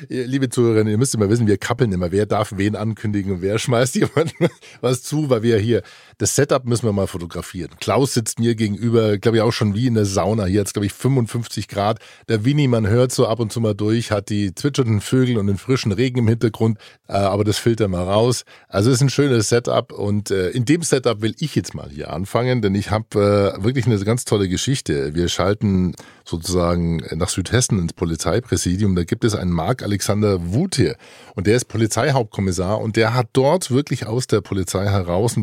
liebe 0.08 0.48
Zuhörerinnen, 0.48 0.90
ihr 0.90 0.98
müsst 0.98 1.14
immer 1.14 1.28
wissen, 1.28 1.46
wir 1.46 1.58
kappeln 1.58 1.92
immer. 1.92 2.12
Wer 2.12 2.26
darf 2.26 2.52
wen 2.56 2.76
ankündigen 2.76 3.32
und 3.32 3.42
wer 3.42 3.58
schmeißt 3.58 3.94
jemand 3.94 4.34
was 4.80 5.02
zu, 5.02 5.30
weil 5.30 5.42
wir 5.42 5.58
hier, 5.58 5.82
das 6.18 6.35
Setup 6.35 6.64
müssen 6.64 6.85
wir 6.85 6.92
mal 6.92 7.07
fotografieren. 7.07 7.72
Klaus 7.79 8.14
sitzt 8.14 8.38
mir 8.38 8.55
gegenüber, 8.55 9.18
glaube 9.18 9.37
ich 9.37 9.42
auch 9.42 9.53
schon 9.53 9.75
wie 9.75 9.87
in 9.87 9.94
der 9.94 10.07
Sauna. 10.07 10.46
Hier 10.46 10.62
jetzt, 10.62 10.75
glaube 10.75 10.87
ich, 10.87 10.92
55 10.92 11.68
Grad. 11.68 11.98
Der 12.29 12.44
Winnie, 12.44 12.68
man 12.68 12.87
hört 12.87 13.12
so 13.12 13.27
ab 13.27 13.40
und 13.40 13.53
zu 13.53 13.61
mal 13.61 13.75
durch, 13.75 14.11
hat 14.11 14.31
die 14.31 14.55
zwitschernden 14.55 15.01
Vögel 15.01 15.37
und 15.38 15.48
den 15.48 15.59
frischen 15.59 15.92
Regen 15.92 16.18
im 16.18 16.29
Hintergrund, 16.29 16.79
äh, 17.09 17.14
aber 17.14 17.44
das 17.44 17.59
filtern 17.59 17.90
wir 17.90 17.98
raus. 17.98 18.44
Also 18.68 18.90
es 18.90 18.96
ist 18.96 19.03
ein 19.03 19.11
schönes 19.11 19.48
Setup 19.48 19.92
und 19.92 20.31
äh, 20.31 20.51
in 20.51 20.64
dem 20.64 20.83
Setup 20.83 21.20
will 21.20 21.35
ich 21.38 21.55
jetzt 21.55 21.75
mal 21.75 21.90
hier 21.90 22.12
anfangen, 22.12 22.62
denn 22.62 22.75
ich 22.75 22.90
habe 22.90 23.55
äh, 23.59 23.64
wirklich 23.64 23.87
eine 23.87 23.98
ganz 24.05 24.25
tolle 24.25 24.48
Geschichte. 24.48 25.14
Wir 25.14 25.29
schalten 25.29 25.94
sozusagen 26.25 27.03
nach 27.14 27.29
Südhessen 27.29 27.79
ins 27.79 27.92
Polizeipräsidium. 27.92 28.94
Da 28.94 29.05
gibt 29.05 29.25
es 29.25 29.35
einen 29.35 29.51
Mark 29.51 29.83
Alexander 29.83 30.53
Wuthe 30.53 30.96
und 31.35 31.46
der 31.46 31.57
ist 31.57 31.66
Polizeihauptkommissar 31.66 32.81
und 32.81 32.96
der 32.96 33.14
hat 33.14 33.29
dort 33.33 33.70
wirklich 33.70 34.07
aus 34.07 34.27
der 34.29 34.40
Polizei 34.40 34.87
heraus 34.87 35.35
einen 35.35 35.42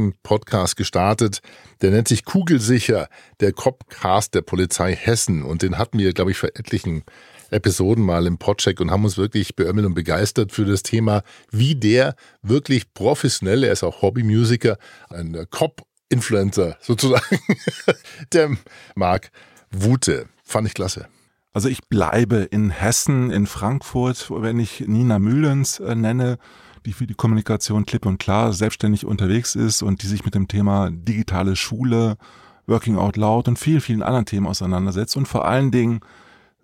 Recruiting-Podcast 0.00 0.76
gestartet. 0.76 1.40
Der 1.82 1.90
nennt 1.90 2.08
sich 2.08 2.24
Kugelsicher, 2.24 3.08
der 3.40 3.52
Copcast 3.52 4.34
der 4.34 4.42
Polizei 4.42 4.94
Hessen 4.94 5.42
und 5.42 5.62
den 5.62 5.78
hatten 5.78 5.98
wir, 5.98 6.12
glaube 6.12 6.30
ich, 6.30 6.38
für 6.38 6.54
etlichen 6.54 7.04
Episoden 7.50 8.04
mal 8.04 8.26
im 8.26 8.38
Podcheck 8.38 8.80
und 8.80 8.90
haben 8.90 9.04
uns 9.04 9.18
wirklich 9.18 9.56
beömmelt 9.56 9.86
und 9.86 9.94
begeistert 9.94 10.52
für 10.52 10.64
das 10.64 10.82
Thema, 10.82 11.22
wie 11.50 11.74
der 11.74 12.14
wirklich 12.42 12.94
professionell, 12.94 13.64
er 13.64 13.72
ist 13.72 13.82
auch 13.82 14.02
Hobbymusiker, 14.02 14.78
ein 15.08 15.46
Cop-Influencer 15.50 16.76
sozusagen, 16.80 17.38
der 18.32 18.56
Marc 18.94 19.30
Wute. 19.72 20.28
Fand 20.44 20.66
ich 20.66 20.74
klasse. 20.74 21.08
Also 21.52 21.68
ich 21.68 21.88
bleibe 21.88 22.36
in 22.36 22.70
Hessen, 22.70 23.30
in 23.30 23.46
Frankfurt, 23.46 24.30
wenn 24.30 24.60
ich 24.60 24.84
Nina 24.86 25.18
Mühlens 25.18 25.80
äh, 25.80 25.96
nenne, 25.96 26.38
die 26.86 26.92
für 26.92 27.06
die 27.06 27.14
Kommunikation 27.14 27.86
klipp 27.86 28.06
und 28.06 28.18
klar 28.18 28.52
selbstständig 28.52 29.04
unterwegs 29.04 29.54
ist 29.54 29.82
und 29.82 30.02
die 30.02 30.06
sich 30.06 30.24
mit 30.24 30.34
dem 30.34 30.48
Thema 30.48 30.90
digitale 30.90 31.56
Schule, 31.56 32.16
Working 32.66 32.96
Out 32.96 33.16
Loud 33.16 33.48
und 33.48 33.58
vielen, 33.58 33.80
vielen 33.80 34.02
anderen 34.02 34.26
Themen 34.26 34.46
auseinandersetzt 34.46 35.16
und 35.16 35.26
vor 35.26 35.46
allen 35.46 35.70
Dingen 35.70 36.00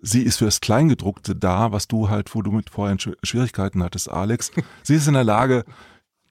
sie 0.01 0.21
ist 0.21 0.37
fürs 0.37 0.61
Kleingedruckte 0.61 1.35
da, 1.35 1.71
was 1.71 1.87
du 1.87 2.09
halt, 2.09 2.33
wo 2.33 2.41
du 2.41 2.51
mit 2.51 2.69
vorhin 2.69 2.99
Schwierigkeiten 2.99 3.83
hattest, 3.83 4.09
Alex. 4.09 4.51
Sie 4.83 4.95
ist 4.95 5.07
in 5.07 5.15
der 5.15 5.23
Lage, 5.23 5.65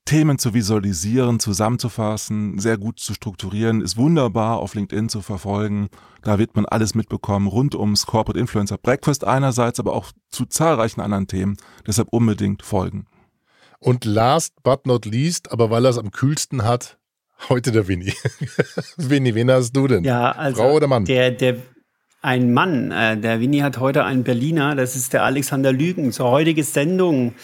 Themen 0.04 0.38
zu 0.38 0.54
visualisieren, 0.54 1.40
zusammenzufassen, 1.40 2.60
sehr 2.60 2.78
gut 2.78 3.00
zu 3.00 3.12
strukturieren, 3.12 3.80
ist 3.80 3.96
wunderbar 3.96 4.58
auf 4.58 4.76
LinkedIn 4.76 5.08
zu 5.08 5.20
verfolgen. 5.20 5.88
Da 6.22 6.38
wird 6.38 6.54
man 6.54 6.64
alles 6.64 6.94
mitbekommen 6.94 7.48
rund 7.48 7.74
ums 7.74 8.06
Corporate 8.06 8.38
Influencer 8.38 8.78
Breakfast 8.78 9.24
einerseits, 9.24 9.80
aber 9.80 9.94
auch 9.94 10.12
zu 10.30 10.46
zahlreichen 10.46 11.00
anderen 11.00 11.26
Themen. 11.26 11.56
Deshalb 11.84 12.08
unbedingt 12.12 12.62
folgen. 12.62 13.06
Und 13.78 14.04
last 14.04 14.62
but 14.62 14.86
not 14.86 15.04
least, 15.04 15.52
aber 15.52 15.70
weil 15.70 15.84
er 15.84 15.90
es 15.90 15.98
am 15.98 16.10
kühlsten 16.10 16.64
hat, 16.64 16.98
heute 17.48 17.72
der 17.72 17.88
Winnie. 17.88 18.14
Winnie, 18.96 19.34
wen 19.34 19.50
hast 19.50 19.72
du 19.72 19.86
denn? 19.86 20.04
Ja, 20.04 20.32
also 20.32 20.62
Frau 20.62 20.72
oder 20.72 20.86
Mann? 20.86 21.04
Der, 21.04 21.30
der, 21.30 21.56
ein 22.22 22.52
Mann. 22.52 22.90
Äh, 22.90 23.16
der 23.18 23.40
Winnie 23.40 23.62
hat 23.62 23.78
heute 23.78 24.04
einen 24.04 24.24
Berliner, 24.24 24.74
das 24.74 24.96
ist 24.96 25.12
der 25.12 25.24
Alexander 25.24 25.72
Lügen. 25.72 26.12
Zur 26.12 26.30
heutigen 26.30 26.64
Sendung 26.64 27.34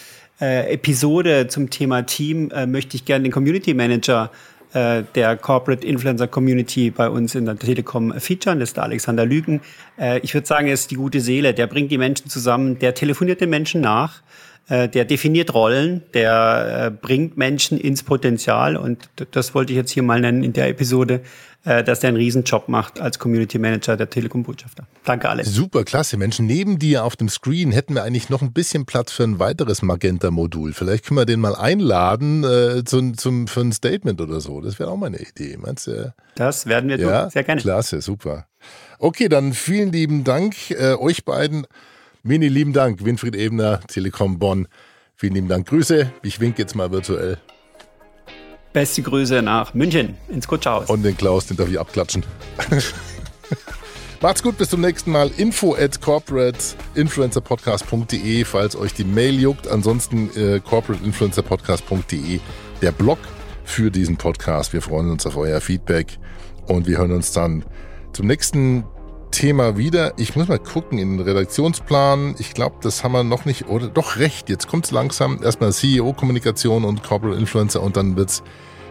äh, 0.41 0.73
Episode 0.73 1.47
zum 1.47 1.69
Thema 1.69 2.01
Team 2.03 2.49
äh, 2.51 2.65
möchte 2.65 2.97
ich 2.97 3.05
gerne 3.05 3.23
den 3.23 3.31
Community 3.31 3.73
Manager 3.73 4.31
äh, 4.73 5.03
der 5.15 5.37
Corporate 5.37 5.85
Influencer 5.85 6.27
Community 6.27 6.89
bei 6.89 7.07
uns 7.07 7.35
in 7.35 7.45
der 7.45 7.57
Telekom 7.57 8.19
featuren. 8.19 8.59
Das 8.59 8.69
ist 8.69 8.77
der 8.77 8.83
Alexander 8.83 9.25
Lügen. 9.25 9.61
Äh, 9.99 10.19
ich 10.19 10.33
würde 10.33 10.47
sagen, 10.47 10.67
er 10.67 10.73
ist 10.73 10.89
die 10.91 10.95
gute 10.95 11.21
Seele. 11.21 11.53
Der 11.53 11.67
bringt 11.67 11.91
die 11.91 11.97
Menschen 11.97 12.29
zusammen, 12.29 12.79
der 12.79 12.95
telefoniert 12.95 13.39
den 13.39 13.51
Menschen 13.51 13.81
nach 13.81 14.23
der 14.69 15.05
definiert 15.05 15.53
Rollen, 15.53 16.03
der 16.13 16.85
äh, 16.87 16.91
bringt 16.91 17.37
Menschen 17.37 17.77
ins 17.77 18.03
Potenzial 18.03 18.77
und 18.77 19.09
das 19.31 19.53
wollte 19.53 19.73
ich 19.73 19.77
jetzt 19.77 19.91
hier 19.91 20.03
mal 20.03 20.21
nennen 20.21 20.43
in 20.43 20.53
der 20.53 20.69
Episode, 20.69 21.21
äh, 21.65 21.81
dass 21.81 22.01
der 22.01 22.09
einen 22.09 22.17
Riesenjob 22.17 22.67
macht 22.67 22.99
als 22.99 23.19
Community 23.19 23.57
Manager 23.57 23.95
der 23.95 24.09
Telekom-Botschafter. 24.09 24.85
Danke, 25.05 25.29
Alex. 25.29 25.49
Super, 25.49 25.85
klasse. 25.85 26.17
Menschen, 26.17 26.45
neben 26.45 26.77
dir 26.77 27.05
auf 27.05 27.15
dem 27.15 27.29
Screen 27.29 27.71
hätten 27.71 27.95
wir 27.95 28.03
eigentlich 28.03 28.29
noch 28.29 28.41
ein 28.41 28.51
bisschen 28.51 28.85
Platz 28.85 29.13
für 29.13 29.23
ein 29.23 29.39
weiteres 29.39 29.81
Magenta-Modul. 29.81 30.73
Vielleicht 30.73 31.05
können 31.05 31.17
wir 31.17 31.25
den 31.25 31.39
mal 31.39 31.55
einladen 31.55 32.43
äh, 32.43 32.83
zum, 32.83 33.17
zum, 33.17 33.47
für 33.47 33.61
ein 33.61 33.71
Statement 33.71 34.19
oder 34.19 34.41
so. 34.41 34.59
Das 34.59 34.77
wäre 34.77 34.89
auch 34.89 34.97
mal 34.97 35.07
eine 35.07 35.21
Idee. 35.21 35.57
Meinst 35.57 35.87
du? 35.87 36.13
Das 36.35 36.65
werden 36.65 36.89
wir 36.89 36.99
ja? 36.99 37.23
tun. 37.23 37.31
Sehr 37.31 37.43
gerne. 37.43 37.61
Klasse, 37.61 38.01
super. 38.01 38.47
Okay, 38.99 39.29
dann 39.29 39.53
vielen 39.53 39.93
lieben 39.93 40.25
Dank 40.25 40.71
äh, 40.71 40.95
euch 40.95 41.23
beiden. 41.23 41.65
Mini 42.25 42.47
lieben 42.47 42.71
Dank, 42.71 43.03
Winfried 43.03 43.35
Ebner, 43.35 43.81
Telekom 43.81 44.39
Bonn. 44.39 44.69
Vielen 45.13 45.33
lieben 45.33 45.49
Dank. 45.49 45.67
Grüße. 45.67 46.09
Ich 46.21 46.39
winke 46.39 46.61
jetzt 46.61 46.73
mal 46.73 46.89
virtuell. 46.89 47.37
Beste 48.71 49.01
Grüße 49.01 49.41
nach 49.41 49.73
München 49.73 50.15
ins 50.29 50.47
Kutschhaus. 50.47 50.89
Und 50.89 51.03
den 51.03 51.17
Klaus, 51.17 51.47
den 51.47 51.57
darf 51.57 51.69
ich 51.69 51.77
abklatschen. 51.77 52.23
Macht's 54.21 54.41
gut, 54.41 54.57
bis 54.57 54.69
zum 54.69 54.79
nächsten 54.79 55.11
Mal. 55.11 55.31
Info 55.35 55.75
at 55.75 55.99
corporateinfluencerpodcast.de, 55.99 58.45
falls 58.45 58.77
euch 58.77 58.93
die 58.93 59.03
Mail 59.03 59.37
juckt. 59.37 59.67
Ansonsten 59.67 60.29
äh, 60.37 60.61
corporateinfluencerpodcast.de, 60.61 62.39
der 62.81 62.91
Blog 62.93 63.19
für 63.65 63.91
diesen 63.91 64.15
Podcast. 64.15 64.71
Wir 64.71 64.81
freuen 64.81 65.11
uns 65.11 65.25
auf 65.25 65.35
euer 65.35 65.59
Feedback 65.59 66.17
und 66.67 66.87
wir 66.87 66.99
hören 66.99 67.11
uns 67.11 67.33
dann 67.33 67.65
zum 68.13 68.27
nächsten 68.27 68.85
Thema 69.33 69.77
wieder. 69.77 70.13
Ich 70.17 70.35
muss 70.35 70.47
mal 70.47 70.59
gucken 70.59 70.99
in 70.99 71.17
den 71.17 71.27
Redaktionsplan. 71.27 72.35
Ich 72.37 72.53
glaube, 72.53 72.77
das 72.81 73.03
haben 73.03 73.11
wir 73.11 73.23
noch 73.23 73.45
nicht, 73.45 73.67
oder 73.67 73.87
doch 73.87 74.17
recht. 74.17 74.47
Jetzt 74.47 74.67
kommt's 74.67 74.91
langsam. 74.91 75.43
Erstmal 75.43 75.73
CEO-Kommunikation 75.73 76.85
und 76.85 77.03
Corporate 77.03 77.37
Influencer 77.37 77.81
und 77.81 77.97
dann 77.97 78.15
wird's 78.15 78.43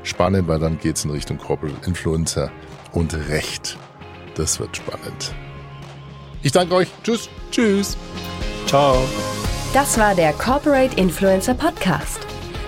spannend, 0.02 0.48
weil 0.48 0.58
dann 0.58 0.78
geht's 0.78 1.04
in 1.04 1.12
Richtung 1.12 1.38
Corporate 1.38 1.86
Influencer 1.86 2.50
und 2.92 3.14
Recht. 3.28 3.78
Das 4.34 4.58
wird 4.60 4.76
spannend. 4.76 5.34
Ich 6.42 6.52
danke 6.52 6.74
euch. 6.74 6.88
Tschüss. 7.04 7.28
Tschüss. 7.50 7.96
Ciao. 8.66 8.98
Das 9.72 9.96
war 9.96 10.14
der 10.14 10.32
Corporate 10.32 10.96
Influencer 10.96 11.54
Podcast 11.54 12.20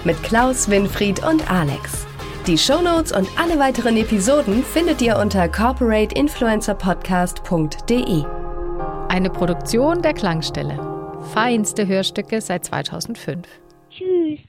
mit 0.04 0.22
Klaus, 0.22 0.68
Winfried 0.68 1.24
und 1.24 1.50
Alex. 1.50 2.06
Die 2.46 2.58
Shownotes 2.58 3.12
und 3.12 3.26
alle 3.38 3.58
weiteren 3.58 3.96
Episoden 3.96 4.62
findet 4.62 5.00
ihr 5.00 5.16
unter 5.16 5.48
corporateinfluencerpodcast.de. 5.48 8.24
Eine 9.08 9.30
Produktion 9.30 10.02
der 10.02 10.12
Klangstelle. 10.12 10.78
Feinste 11.32 11.86
Hörstücke 11.86 12.42
seit 12.42 12.66
2005. 12.66 13.48
Tschüss. 13.88 14.40